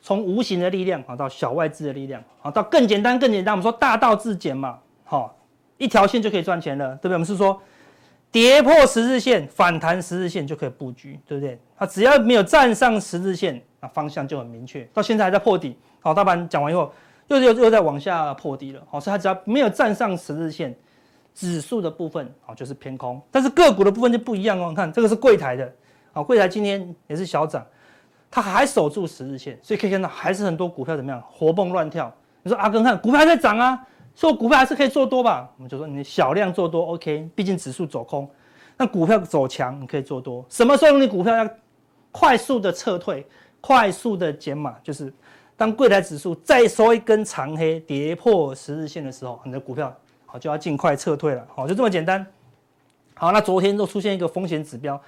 [0.00, 5.36] 从无形的力量啊到小外资的力量，好，到更简单更简单，我们说大道至简嘛，好，
[5.78, 7.12] 一条线就可以赚钱了，对不对？
[7.14, 7.60] 我们是说
[8.30, 11.58] 跌破十日线反弹十日线就可以布局，对不对？
[11.76, 13.60] 它只要没有站上十日线。
[13.88, 15.76] 方向就很明确，到现在还在破底。
[16.00, 16.92] 好，大盘讲完以后，
[17.28, 18.82] 又又又在往下破底了。
[18.90, 20.74] 好，所以它只要没有站上十日线，
[21.34, 23.20] 指数的部分好就是偏空。
[23.30, 24.66] 但是个股的部分就不一样哦。
[24.68, 25.72] 你看这个是柜台的，
[26.12, 27.66] 好，柜台今天也是小涨，
[28.30, 32.12] 它还守住十日线，所以可以看到还是很多股票怎么样活蹦乱跳。
[32.42, 35.50] 你说阿根看股票还在涨啊，说股票还是可以做多吧？
[35.56, 38.30] 我们就说你小量做多 OK，毕竟指数走空，
[38.76, 40.44] 那股票走强你可以做多。
[40.48, 41.50] 什么时候你股票要
[42.12, 43.26] 快速的撤退？
[43.60, 45.12] 快速的减码，就是
[45.56, 49.92] 当柜台指数再收一根长黑，跌破十日线的时候，你的股票
[50.24, 52.24] 好就要尽快撤退了，好，就这么简单。
[53.14, 55.00] 好，那昨天又出现一个风险指标，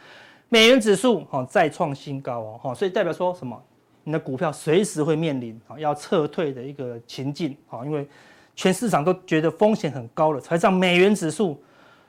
[0.49, 3.63] 美元指数好再创新高哦，好，所以代表说什么？
[4.05, 8.09] 你的股票随时会面临啊要撤退的一个情境，啊，因为
[8.57, 11.63] 全市场都觉得风险很高了，才让美元指数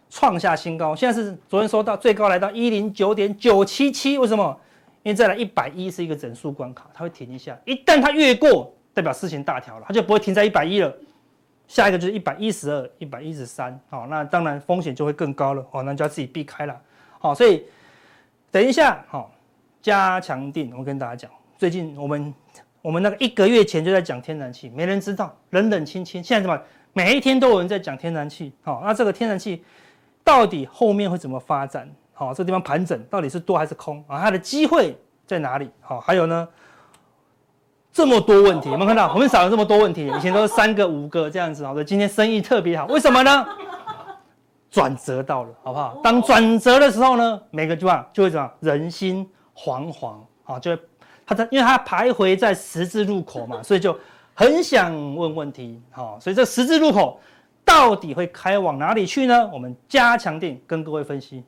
[0.10, 0.95] 创下新高。
[0.95, 4.58] 现在是昨天说到最高来到一零九点九七七，为什么？
[5.03, 7.57] 因为再来一百一是一个整数关卡，它会停一下。
[7.65, 10.93] 一旦它越过，代表事情大条了，它就不会停在一百一了。
[11.67, 16.75] 下一个就是一百一十二、一百一十三，好，那当然风险就会更高了，哦，那就要自己避开了。
[17.19, 17.63] 好，所以
[18.49, 19.31] 等一下，好，
[19.79, 22.33] 加强定，我跟大家讲，最近我们
[22.81, 26.23] 我们那个一个月前就在讲天然气，没人知道，冷冷清清。
[26.23, 26.59] 现在怎么
[26.91, 28.51] 每一天都有人在讲天然气？
[28.63, 29.63] 好，那这个天然气
[30.23, 31.88] 到底后面会怎么发展？
[32.19, 34.19] 好，这地方盘整到底是多还是空啊？
[34.19, 34.93] 它的机会
[35.25, 35.71] 在哪里？
[35.79, 36.45] 好，还有呢，
[37.93, 39.13] 这么多问题，有没有看到？
[39.13, 43.47] 我们少了这么多问题，以前都是三个五个这样子，好的，今天生意特别好，为什么呢？
[44.69, 45.97] 转折到了，好不好？
[46.03, 50.82] 当转折的时候呢，每个地方就会怎么人心惶惶啊，就会
[51.25, 53.97] 他在，因为他徘徊在十字路口嘛，所以就
[54.34, 57.17] 很想问问题，好，所以这十字路口
[57.63, 59.49] 到底会开往哪里去呢？
[59.53, 61.45] 我们加强錠跟各位分析。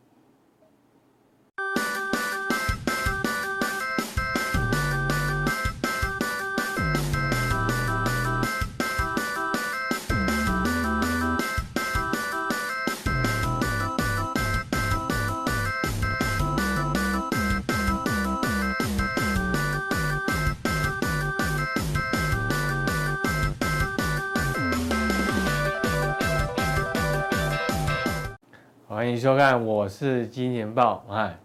[29.21, 31.03] 收看，我是金钱豹。
[31.11, 31.37] 哎，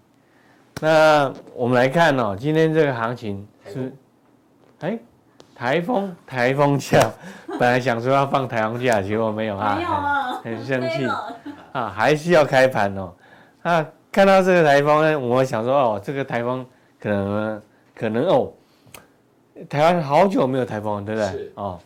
[0.81, 3.93] 那我们来看哦，今天这个行情是，
[4.81, 4.99] 哎，
[5.55, 6.99] 台风台风假，
[7.61, 11.07] 本来想说要放台风假，结果没有啊，没有啊，很生气
[11.73, 13.13] 啊，还是要开盘哦。
[13.61, 16.65] 啊，看到这个台风呢，我想说哦，这个台风
[16.99, 17.63] 可能
[17.95, 18.51] 可能哦，
[19.69, 21.53] 台湾好久没有台风，对不对？
[21.57, 21.79] 哦。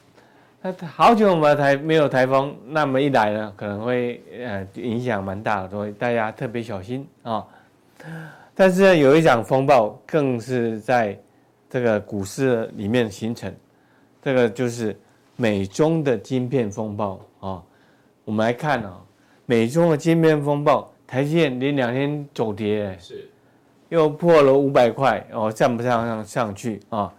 [0.63, 7.47] 那好久没有台没有台风，那么一来呢，可能会呃影响蛮大的，所以大家特别小心啊、哦。
[8.55, 11.19] 但是呢，有一场风暴更是在
[11.71, 13.51] 这个股市里面形成，
[14.21, 14.95] 这个就是
[15.35, 17.63] 美中的晶片风暴啊、哦。
[18.27, 19.01] 我们来看啊、哦，
[19.47, 23.31] 美中的晶片风暴，台积电连两天走跌，是
[23.89, 27.11] 又破了五百块哦，站不上上上去啊。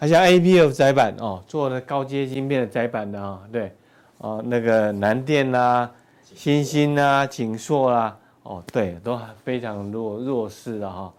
[0.00, 3.70] 哦还像 A P F 载板哦，做的高阶晶片的载板的啊，对，
[4.16, 5.90] 哦，那个南电啦、
[6.22, 11.12] 星星啦、景硕啦，哦，对，都非常弱弱势的哈。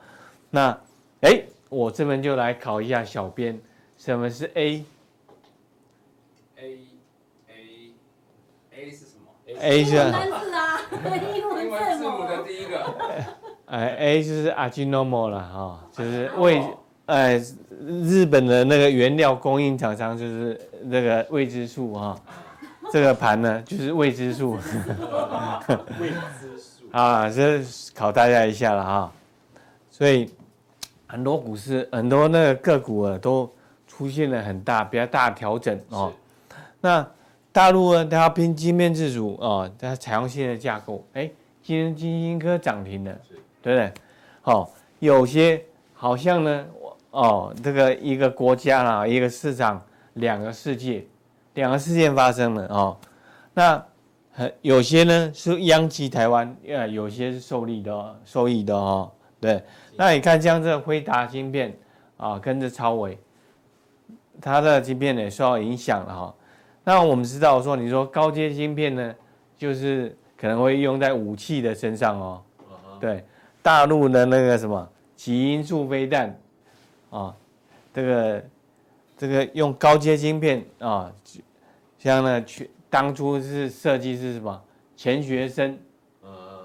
[0.49, 0.75] 那，
[1.21, 3.61] 哎，我这边就来考一下小编，
[3.97, 4.83] 什么是 A？A
[6.57, 7.93] A
[8.71, 9.27] A 是什么
[9.59, 10.79] ？A 是单字啊，
[11.35, 12.83] 英文字母的第一个。
[13.67, 16.63] 哎，A 就是 Ajinomoto 了哈，就是为。
[17.11, 17.41] 哎，
[17.81, 22.17] 日本的那个原料供应厂商就是那个未知数哈，
[22.89, 27.61] 这个盘呢就是未知数，未知数啊，这
[27.93, 29.11] 考大家一下了哈。
[29.89, 30.31] 所以
[31.05, 33.51] 很多股市很多那个个股啊都
[33.89, 36.13] 出现了很大比较大的调整哦。
[36.79, 37.05] 那
[37.51, 41.05] 大陆呢，它要拼晶面自主啊，它采用新的架构。
[41.11, 41.29] 哎，
[41.61, 43.11] 今天金星科涨停了，
[43.61, 43.93] 对不对？
[44.41, 45.61] 好，有些
[45.93, 46.65] 好像呢。
[47.11, 49.81] 哦，这个一个国家啦，一个市场，
[50.13, 51.05] 两个世界，
[51.55, 52.97] 两个事件发生了哦。
[53.53, 53.83] 那
[54.31, 59.11] 很有些呢是殃及台湾，呃，有些是受利的，受益的哦。
[59.41, 59.61] 对，
[59.97, 61.77] 那你看像这个辉达芯片
[62.15, 63.17] 啊，跟着超微，
[64.39, 66.33] 它的芯片也受到影响了哈。
[66.85, 69.13] 那我们知道说，你说高阶芯片呢，
[69.57, 72.41] 就是可能会用在武器的身上哦。
[73.01, 73.25] 对，
[73.61, 76.33] 大陆的那个什么极音速飞弹。
[77.11, 77.35] 啊，
[77.93, 78.43] 这个
[79.17, 81.13] 这个用高阶晶片啊，
[81.99, 84.61] 像呢，去当初是设计是什么？
[84.95, 85.77] 钱学森，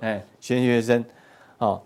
[0.01, 1.05] 哎，钱学森，
[1.59, 1.83] 哦，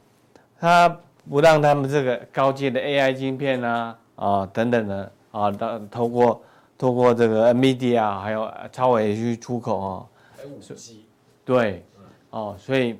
[0.59, 0.89] 他
[1.29, 6.43] 不让他们这个高阶的 AI 晶片啊，啊等等的啊，透透过
[6.77, 11.07] 透过这个 NVIDIA 还有超微去出口啊，还有五 G，
[11.47, 11.83] 对，
[12.29, 12.99] 哦，所以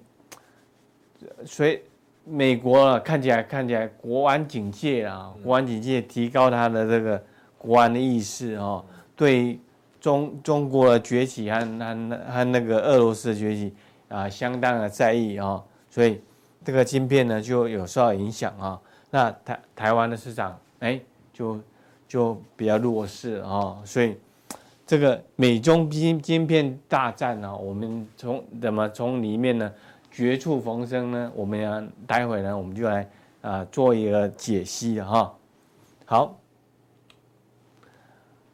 [1.45, 1.83] 所以。
[2.25, 7.21] 美国啊，看起来看起来国安警戒啊，国安警戒提高他的这个
[7.59, 8.85] 国安的意识哦，
[9.17, 9.59] 对
[10.01, 13.75] 中中国的崛起和和和那个俄罗斯的崛起
[14.09, 16.21] 啊，相当的在意啊，所以
[16.65, 18.81] 这个晶片呢就有受到影响啊。
[19.11, 21.01] 那台台湾的市场哎，
[21.33, 21.59] 就
[22.07, 24.17] 就比较弱势啊，所以
[24.87, 29.73] 这个美中晶晶片大战呢，我们从怎么从里面呢？
[30.11, 33.03] 绝处逢生呢，我们要待会呢，我们就来
[33.43, 35.35] 啊、呃、做一个解析的哈。
[36.05, 36.37] 好，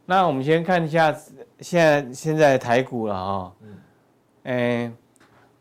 [0.04, 1.10] 那我们先看一下
[1.60, 3.52] 现在现在台股了哈。
[3.62, 3.78] 嗯。
[4.44, 4.92] 哎，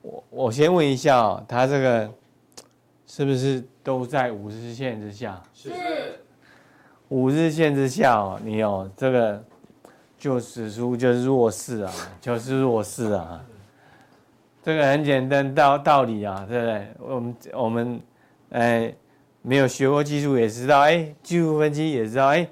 [0.02, 2.12] 我我先问一下哦，它这个
[3.08, 5.42] 是不是都在五日线之下？
[5.54, 5.72] 是。
[7.10, 9.44] 五日线之下哦，你有这个
[10.18, 13.44] 就指数就是弱势啊，就是弱势啊。
[14.66, 16.88] 这个很简单道道理啊，对不对？
[16.98, 18.02] 我们我们，
[18.50, 18.92] 哎，
[19.44, 22.50] 没有学过技术也知道，哎，技术分析也知道，哎，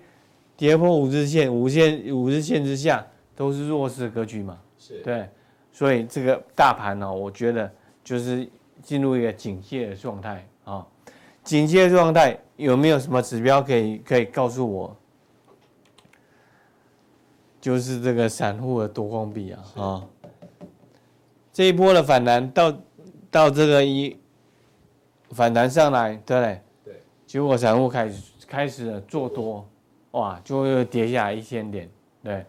[0.55, 3.03] 跌破五日线，五线五日线之下
[3.35, 4.59] 都是弱势格局嘛。
[4.77, 5.27] 是，对，
[5.71, 7.71] 所以这个大盘呢、哦，我觉得
[8.03, 8.47] 就是
[8.83, 10.85] 进入一个警戒的状态啊。
[11.43, 14.95] 警戒状态有没有什么指标可以可以告诉我？
[17.59, 20.03] 就是这个散户的多空比啊啊，
[21.53, 22.75] 这一波的反弹到
[23.29, 24.17] 到这个一
[25.29, 26.61] 反弹上来，对不对？
[26.83, 26.93] 对，
[27.27, 29.65] 结果散户开始开始了做多。
[30.11, 31.89] 哇，就又跌下来一千点，
[32.23, 32.43] 对。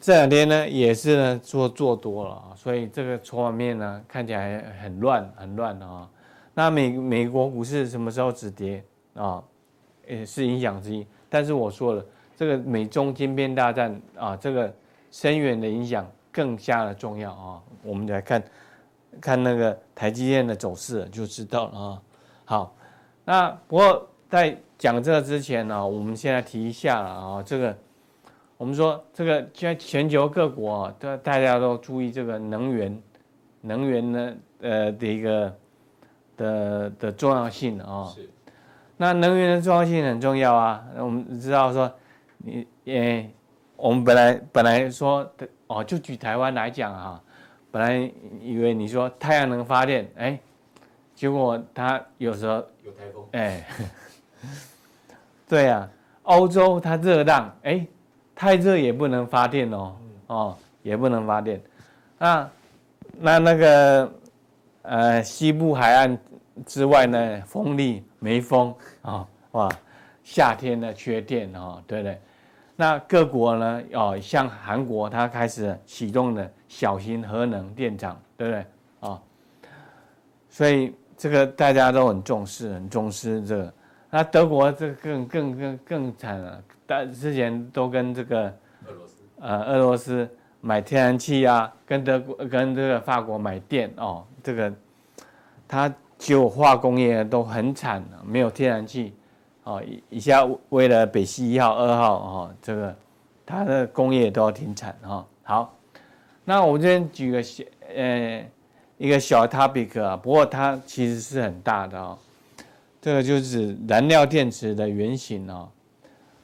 [0.00, 6.08] 这两天呢，也是呢做做多了啊，所以这个筹码面呢看起来很乱，很乱啊。
[6.54, 8.82] 那美美国股市什么时候止跌
[9.14, 9.42] 啊？
[10.08, 11.06] 也是影响之一。
[11.30, 12.04] 但是我说了，
[12.36, 14.74] 这个美中晶片大战啊，这个
[15.10, 17.62] 深远的影响更加的重要啊。
[17.84, 18.42] 我们来看，
[19.20, 22.02] 看那个台积电的走势就知道了啊。
[22.44, 22.74] 好，
[23.24, 24.58] 那不过在。
[24.78, 27.78] 讲这个之前呢，我们现在提一下了啊，这个
[28.56, 33.02] 我们说这个现在全球各国啊，都大家都注意这个能源，
[33.60, 35.56] 能源呢呃的一个
[36.36, 38.06] 的的重要性啊。
[38.12, 38.28] 是。
[38.96, 40.84] 那能源的重要性很重要啊。
[40.98, 41.88] 我们知道说，
[42.38, 43.32] 你诶，
[43.76, 47.22] 我们本来本来说的哦，就举台湾来讲啊，
[47.70, 50.38] 本来以为你说太阳能发电，哎，
[51.14, 53.66] 结果它有时候有台风，哎。
[55.48, 55.90] 对呀、啊，
[56.22, 57.86] 欧洲它热浪，哎，
[58.34, 59.96] 太热也不能发电哦，
[60.28, 61.60] 哦，也不能发电。
[62.18, 62.50] 那
[63.18, 64.12] 那那个
[64.80, 66.18] 呃西部海岸
[66.64, 69.68] 之外呢，风力没风啊、哦，哇，
[70.24, 72.18] 夏天呢缺电哦，对不对？
[72.74, 78.60] 那各国呢，哦，像韩国，它开始启动了小型核能电厂，对不对？
[78.60, 78.66] 啊、
[79.00, 79.20] 哦，
[80.48, 83.72] 所以这个大家都很重视，很重视这个。
[84.10, 88.44] 那德国这个更更更更惨了，但之前都跟这个
[88.86, 90.28] 俄罗斯呃俄罗斯
[90.60, 94.72] 买天然气啊，跟德国跟这个法国买电哦，这个
[95.66, 99.14] 它就化工业都很惨，没有天然气
[99.64, 102.94] 哦，一下为了北溪一号、二号哦，这个
[103.46, 105.26] 它的工业都要停产哈、哦。
[105.44, 105.78] 好，
[106.44, 108.44] 那我们这边举个小呃
[108.98, 112.18] 一个小 topic 啊，不过它其实是很大的哦。
[113.00, 115.68] 这个就是燃料电池的原型哦。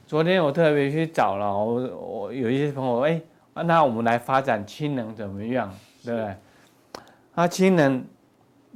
[0.05, 3.21] 昨天我特别去找了，我我有一些朋友哎，
[3.53, 5.73] 那我们来发展氢能怎么样？
[6.03, 6.35] 对不对？
[7.35, 8.03] 那氢能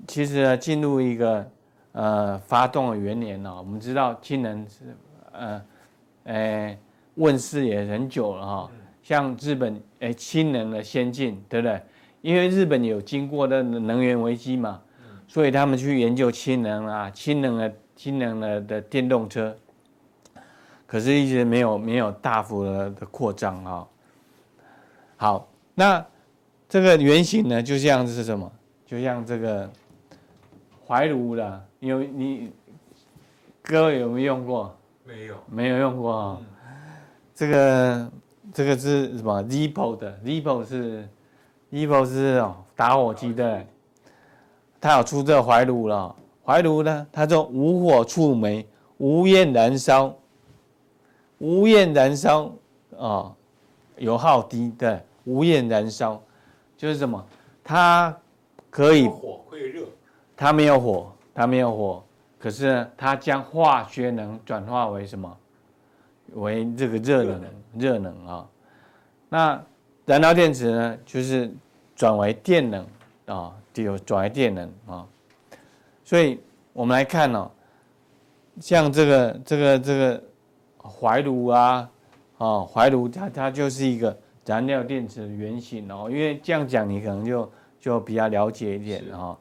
[0.07, 1.49] 其实进入一个
[1.93, 3.57] 呃发动的元年了。
[3.57, 4.95] 我们知道氢能是
[5.31, 5.61] 呃
[6.25, 6.77] 呃
[7.15, 8.71] 问世也很久了哈。
[9.01, 11.81] 像日本哎氢能的先进，对不对？
[12.21, 14.81] 因为日本有经过的能源危机嘛。
[15.25, 19.55] 所以他们去研究氢能啊，氢能的氢能的的电动车，
[20.85, 23.87] 可是一直没有没有大幅的的扩张啊。
[25.15, 26.05] 好，那
[26.69, 28.51] 这个原型呢，就像是什么？
[28.85, 29.67] 就像这个
[30.87, 32.51] 怀炉的，有你
[33.61, 34.75] 各位有没有用过？
[35.05, 36.41] 没有，没有用过啊。
[37.35, 38.11] 这个
[38.53, 41.07] 这个是什么？Zippo 的，Zippo 是
[41.71, 43.65] Zippo 是哦打火机的。
[44.79, 46.13] 它有出这个怀炉了，
[46.45, 48.67] 怀炉呢，它就无火触媒，
[48.97, 50.13] 无焰燃烧，
[51.37, 52.51] 无焰燃烧
[52.97, 53.33] 啊，
[53.97, 56.21] 油耗低的无焰燃烧，
[56.75, 57.25] 就是什么？
[57.63, 58.13] 它
[58.69, 59.85] 可以火会热，
[60.35, 62.03] 它没有火，它没有火，
[62.39, 65.37] 可是呢，它将化学能转化为什么？
[66.33, 67.41] 为这个热能，
[67.73, 68.47] 热能啊。
[69.29, 69.63] 那
[70.05, 71.51] 燃料电池呢，就是
[71.95, 72.85] 转为电能
[73.25, 73.53] 啊。
[73.73, 75.03] 就转为电能啊，
[76.03, 76.39] 所以
[76.73, 77.49] 我们来看哦，
[78.61, 80.23] 像这个这个这个
[80.77, 81.89] 怀炉啊，
[82.37, 89.35] 啊怀炉它它就是一个燃料电池的原型哦，因为这样讲你可能就就比较了解一点哈。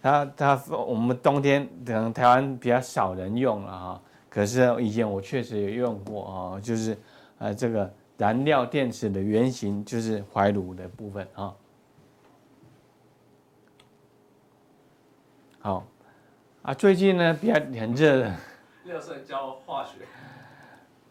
[0.00, 6.96] 好，它它我们冬天可能台湾比较少人用了哈，可是以前我确实也用过啊，就是
[7.38, 11.52] 呃这个燃料电池的原型就是怀炉的部分啊。
[15.60, 15.84] 好，
[16.62, 18.34] 啊，最近呢比较很热的。
[18.84, 19.92] 六岁教化学。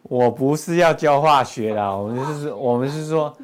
[0.02, 3.36] 我不是要教化学啦，我们是，我们是说，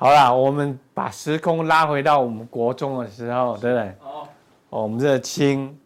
[0.00, 3.94] 好啦，我们把时空拉回到我们国中的时候，对不对？
[4.00, 4.26] 哦。
[4.70, 5.78] 我们这氢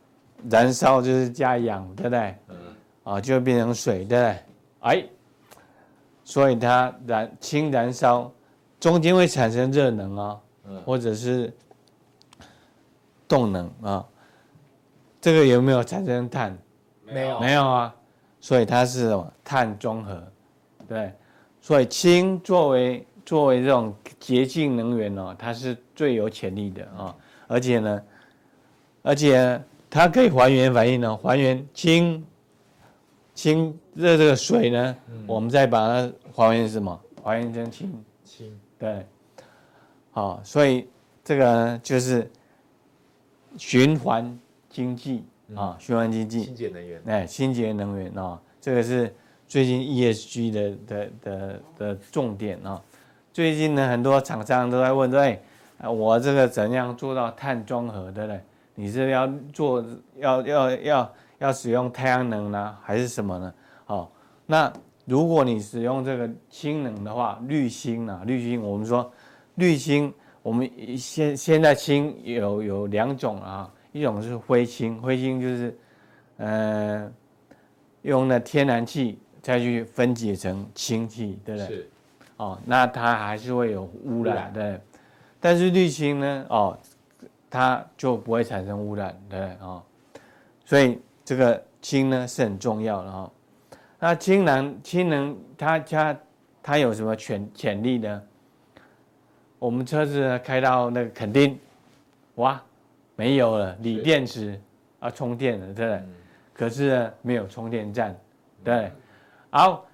[0.48, 2.36] 燃烧就是加氧，对不对？
[2.46, 2.56] 嗯。
[3.02, 4.38] 啊，就会变成水，对不对？
[4.82, 5.04] 哎，
[6.22, 8.30] 所以它燃氢燃烧
[8.78, 10.40] 中间会产生热能啊，
[10.86, 11.52] 或者是。
[13.26, 14.06] 动能啊，
[15.20, 16.56] 这个有没有产生碳？
[17.04, 17.92] 没有，没有啊。
[18.38, 20.22] 所以它是什么碳中和，
[20.86, 21.12] 对，
[21.60, 27.14] 所以氢作为作为这种洁净能源哦，它是最有潜力的啊、哦，
[27.46, 28.02] 而且呢，
[29.02, 32.24] 而且它可以还原反应呢，还原氢
[33.34, 37.00] 氢热这个水呢，嗯、我们再把它还原什么？
[37.22, 38.04] 还原成氢。
[38.24, 39.06] 氢，对，
[40.10, 40.86] 好、哦，所以
[41.22, 42.30] 这个就是
[43.56, 45.24] 循环经济。
[45.54, 49.14] 啊，循环经济，清洁能源，哎，清洁能源啊，这个是
[49.46, 52.82] 最近 ESG 的的的的重点啊。
[53.34, 55.42] 最近呢，很多厂商都在问，对，
[55.82, 58.40] 我这个怎样做到碳中和，对不对？
[58.76, 59.84] 你是要做，
[60.18, 63.52] 要要要要使用太阳能呢，还是什么呢？
[63.86, 64.08] 好，
[64.46, 64.72] 那
[65.04, 69.12] 如果你使用这个氢能的话，绿氢啊，绿氢，我们说
[69.56, 73.68] 绿氢，我们现现在氢有有两种啊。
[73.90, 75.78] 一种是灰氢，灰氢就是，
[76.36, 77.12] 呃，
[78.02, 81.66] 用那天然气再去分解成氢气，对不对？
[81.66, 81.90] 是。
[82.36, 84.80] 哦，那它还是会有污染，对，对。
[85.40, 86.78] 但是绿氢呢，哦，
[87.48, 89.82] 它就不会产生污染，对，哦。
[90.64, 93.30] 所以这个氢呢是很重要的哈、哦。
[93.98, 96.16] 那氢能，氢能它它
[96.62, 98.22] 它有什么潜潜力呢？
[99.58, 101.58] 我们车子开到那个垦丁，
[102.36, 102.60] 哇！
[103.16, 104.60] 没有了锂电池
[104.98, 105.86] 啊，充电了，对？
[105.86, 106.14] 嗯、
[106.52, 108.12] 可是呢，没有充电站，
[108.64, 108.74] 对。
[108.74, 108.92] 嗯、
[109.50, 109.86] 好，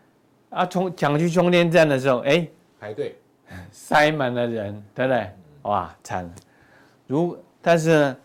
[0.51, 2.47] 啊充想去充电站的时候，哎，
[2.79, 3.17] 排队，
[3.73, 5.21] 塞满了人，对不对？
[5.23, 5.33] 嗯、
[5.63, 6.31] 哇，惨了。
[7.07, 8.17] 如但是呢，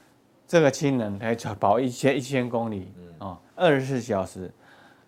[0.47, 4.51] 这个氢能可以跑一千一千公里啊，二十四小时，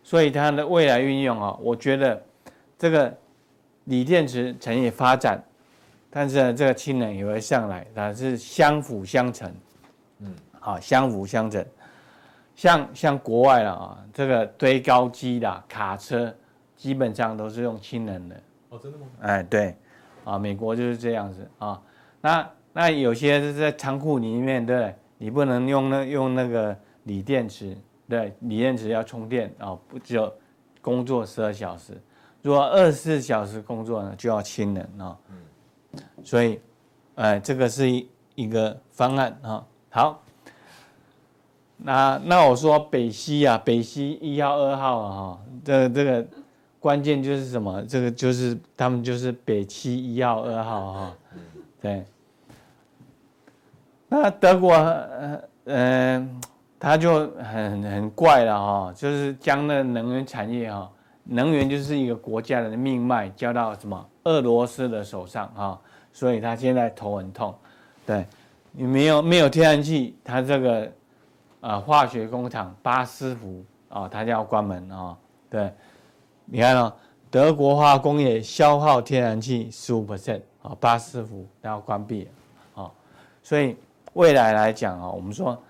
[0.03, 2.21] 所以它的未来运用啊，我觉得
[2.77, 3.15] 这个
[3.85, 5.43] 锂电池产业发展，
[6.09, 9.53] 但是呢，这个氢能也会上来，它是相辅相成。
[10.19, 11.65] 嗯，好，相辅相成，
[12.55, 16.33] 像像国外了啊，这个堆高机的卡车，
[16.77, 18.41] 基本上都是用氢能的。
[18.69, 19.05] 哦，真的吗？
[19.19, 19.75] 哎，对，
[20.23, 21.81] 啊，美国就是这样子啊。
[22.21, 27.75] 那那有些是在仓库里面，对，你不能用那用那个锂电池，
[28.07, 30.31] 对，锂电池要充电啊，不只有
[30.81, 31.99] 工作十二小时，
[32.41, 35.17] 如果二十四小时工作呢，就要氢能啊。
[35.29, 36.59] 嗯，所以，
[37.15, 39.65] 哎，这个是一一个方案啊。
[39.89, 40.21] 好，
[41.77, 46.27] 那那我说北溪啊，北溪一号、二号啊，哈，这个、这个
[46.79, 47.81] 关键就是什么？
[47.83, 51.13] 这个就是他们就是北七一号、二号哈，
[51.81, 52.05] 对。
[54.07, 56.29] 那德国，嗯、呃，
[56.79, 60.89] 他就很很怪了哈，就是将那能源产业哈，
[61.23, 65.79] 能源就是一个国家的命脉交到什么俄罗斯的手上哈，
[66.13, 67.53] 所以他现在头很痛，
[68.05, 68.25] 对。
[68.79, 70.83] 你没有没有天然气，他这个
[71.61, 75.17] 啊、呃、化学工厂巴斯夫啊，他就要关门啊、哦。
[75.49, 75.73] 对，
[76.49, 76.93] 你看哦，
[77.29, 82.91] 德国化工业消耗天然气十五 percent 啊，巴斯夫它要关闭了啊、
[83.43, 83.75] 所以
[84.13, 85.61] 未来来讲啊、我们说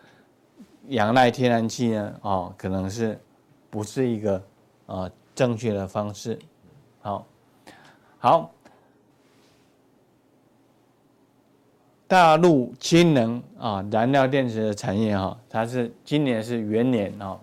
[0.89, 3.19] 仰赖天然气呢，哦，可能是
[3.69, 4.41] 不是一个
[4.85, 6.37] 啊、正确的方式？
[7.01, 7.25] 好，
[8.19, 8.51] 好。
[12.09, 17.37] 大陆氢能啊，燃料电池的产业哈，它是今年是元年哦，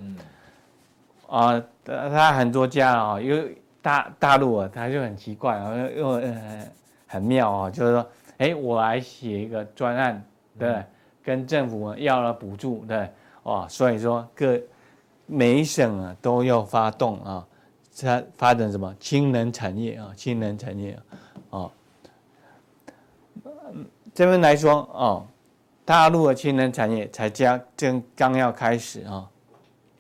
[1.29, 6.67] 啊，他很多家啊，因为大大陆啊，他就很奇怪啊，又呃
[7.07, 8.07] 很妙啊，就是说，
[8.39, 10.25] 哎，我来写一个专案，
[10.59, 10.85] 对，
[11.23, 13.11] 跟政府要了补助，对，
[13.43, 14.59] 哦，所以说各
[15.27, 17.47] 每一省啊都要发动啊，
[18.01, 18.95] 它发展什么？
[18.99, 20.99] 氢能产业啊，氢能产业
[21.51, 21.71] 啊。
[24.15, 25.27] 这边来说哦，
[25.85, 29.29] 大陆的氢能产业才将正刚要开始啊、哦。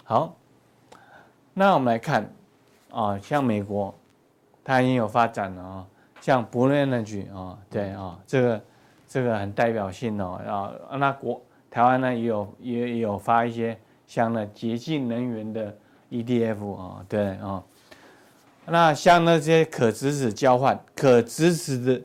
[0.04, 0.36] 好，
[1.54, 2.30] 那我们来看
[2.90, 3.94] 啊、像美国，
[4.62, 5.86] 它已经有发展了啊、
[6.20, 8.60] 像 Blue Energy 啊、哦，对啊、哦，这个
[9.08, 10.96] 这个很代表性哦啊。
[10.98, 11.40] 那国
[11.70, 15.74] 台湾呢也有也有发一些像那洁净能源的
[16.10, 17.62] EDF 啊、哦，对啊、
[18.66, 22.02] 那像那些可直指交换、可直指的。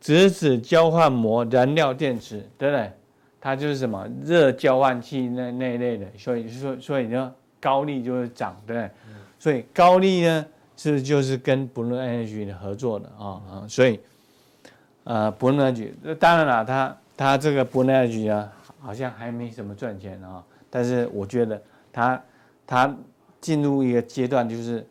[0.00, 2.90] 直指交换膜燃料电池，对不对？
[3.38, 8.90] 它就是什么热交换器那那一类的，所以说所以呢高利就会涨，对不对？
[9.08, 10.46] 嗯、所以高利呢
[10.76, 13.68] 是就是跟 Blue Energy 的合作的啊啊、嗯？
[13.68, 14.00] 所以
[15.04, 22.22] 呃 Blue Energy 当然了，它它这个 Blue Energy 啊好像还没什么赚钱啊，但是我觉得它
[22.66, 22.96] 它
[23.40, 24.86] 进入一个阶段，就是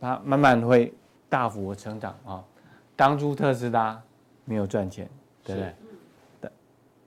[0.00, 0.92] 它慢慢会
[1.28, 2.44] 大幅的成长啊。
[2.96, 4.00] 当初特斯拉。
[4.44, 5.08] 没有赚钱，
[5.44, 5.72] 对不对？
[6.40, 6.52] 但是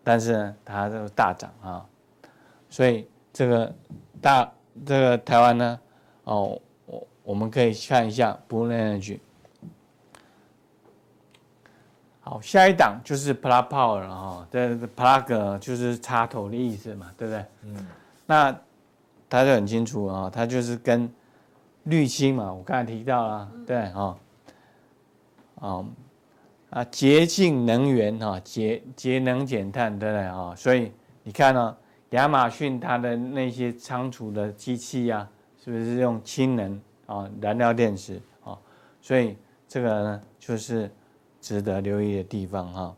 [0.05, 1.85] 但是呢，它这个大涨啊，
[2.69, 3.75] 所以这个
[4.21, 4.49] 大
[4.83, 5.79] 这个台湾呢，
[6.23, 9.19] 哦，我我们可以看一下 Blue Energy。
[12.21, 17.45] 好，下一档就是 Plug Power 了哈，这 Plug 就是插头的意思嘛，对不对？
[17.61, 17.87] 嗯。
[18.25, 18.51] 那
[19.29, 21.07] 大家很清楚啊，它就是跟
[21.83, 24.17] 绿氢嘛，我刚才提到了，对啊，
[25.59, 25.85] 啊
[26.71, 30.55] 啊洁净能源哈，节节能减碳，对不对啊？
[30.55, 31.77] 所以你看呢，
[32.11, 35.27] 亚马逊它的那些仓储的机器呀，
[35.63, 38.57] 是不是用氢能啊燃料电池啊？
[39.01, 39.37] 所以
[39.67, 40.89] 这个呢，就是。
[41.41, 42.95] 值得留意的地方哈。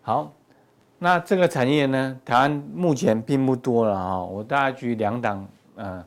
[0.00, 0.32] 好，
[0.98, 4.24] 那这个产业呢，台湾目前并不多了哈。
[4.24, 6.02] 我大概举两档，嗯，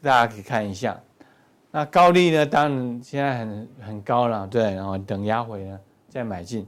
[0.00, 0.96] 大家可以看一下。
[1.72, 6.64] 那高利呢，当然现在很很高了，对，然后等压回呢再买进。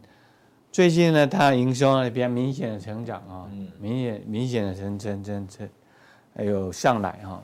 [0.73, 3.51] 最近呢，它营收呢比较明显的成长啊，
[3.81, 5.69] 明显明显的成成成成，
[6.37, 7.43] 还有上来哈，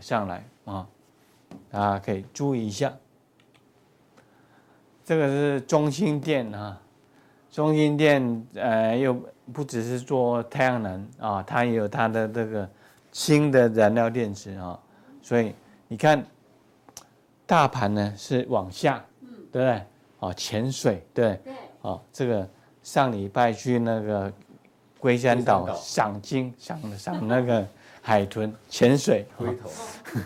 [0.00, 0.86] 上来啊，
[1.70, 2.92] 大家可以注意一下。
[5.04, 6.80] 这个是中兴电啊，
[7.50, 9.12] 中兴电呃又
[9.52, 12.70] 不只是做太阳能啊，它也有它的这个
[13.10, 14.78] 氢的燃料电池啊，
[15.20, 15.52] 所以
[15.88, 16.24] 你看
[17.44, 19.04] 大盘呢是往下，
[19.50, 19.82] 对不对？
[20.20, 21.40] 哦，潜水对，
[21.80, 22.48] 哦，这个
[22.88, 24.32] 上礼拜去那个
[24.98, 27.62] 龟山岛赏金赏赏那个
[28.00, 29.70] 海豚潜水，龟头，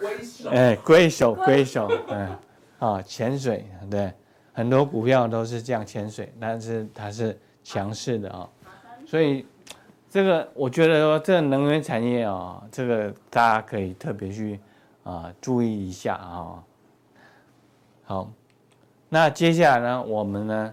[0.00, 2.36] 龟手，哎，龟手龟手，嗯。
[2.80, 4.12] 啊，潜水对，
[4.52, 8.48] 很多股票都是这样潜水，但是它是强势的啊，
[9.06, 9.46] 所以
[10.10, 14.58] 这个我觉得说这个能源产业啊，这个大家可以特别去
[15.04, 16.60] 啊注意一下啊。
[18.04, 18.28] 好，
[19.16, 20.70] 那接下来呢，我们呢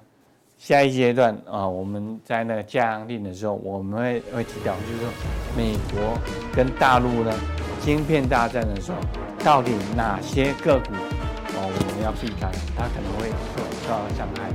[0.58, 5.10] 下一阶段啊，我们在那个加强錠的时候，我们会会提到，就是说
[5.56, 6.20] 美国
[6.54, 7.32] 跟大陆呢
[7.80, 8.98] 芯片大战的时候，
[9.46, 10.92] 到底哪些个股
[11.56, 11.72] 哦？
[11.72, 14.52] 我们要避开，它可能会受到伤害。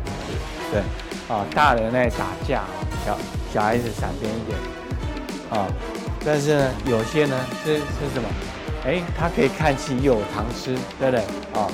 [0.71, 0.83] 对，
[1.35, 2.65] 啊，大人在打架，
[3.07, 3.17] 小
[3.55, 4.59] 小孩子闪边一点，
[5.49, 5.67] 啊，
[6.27, 7.35] 但是呢，有些呢
[7.65, 8.29] 是是什么？
[8.85, 11.21] 哎，他可以看戏又有糖吃，对不对？
[11.55, 11.67] 啊，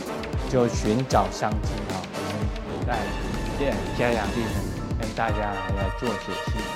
[0.55, 1.99] 就寻找商机啊。
[2.15, 2.97] 我们在
[3.99, 6.74] 加强錠跟大家来做解析。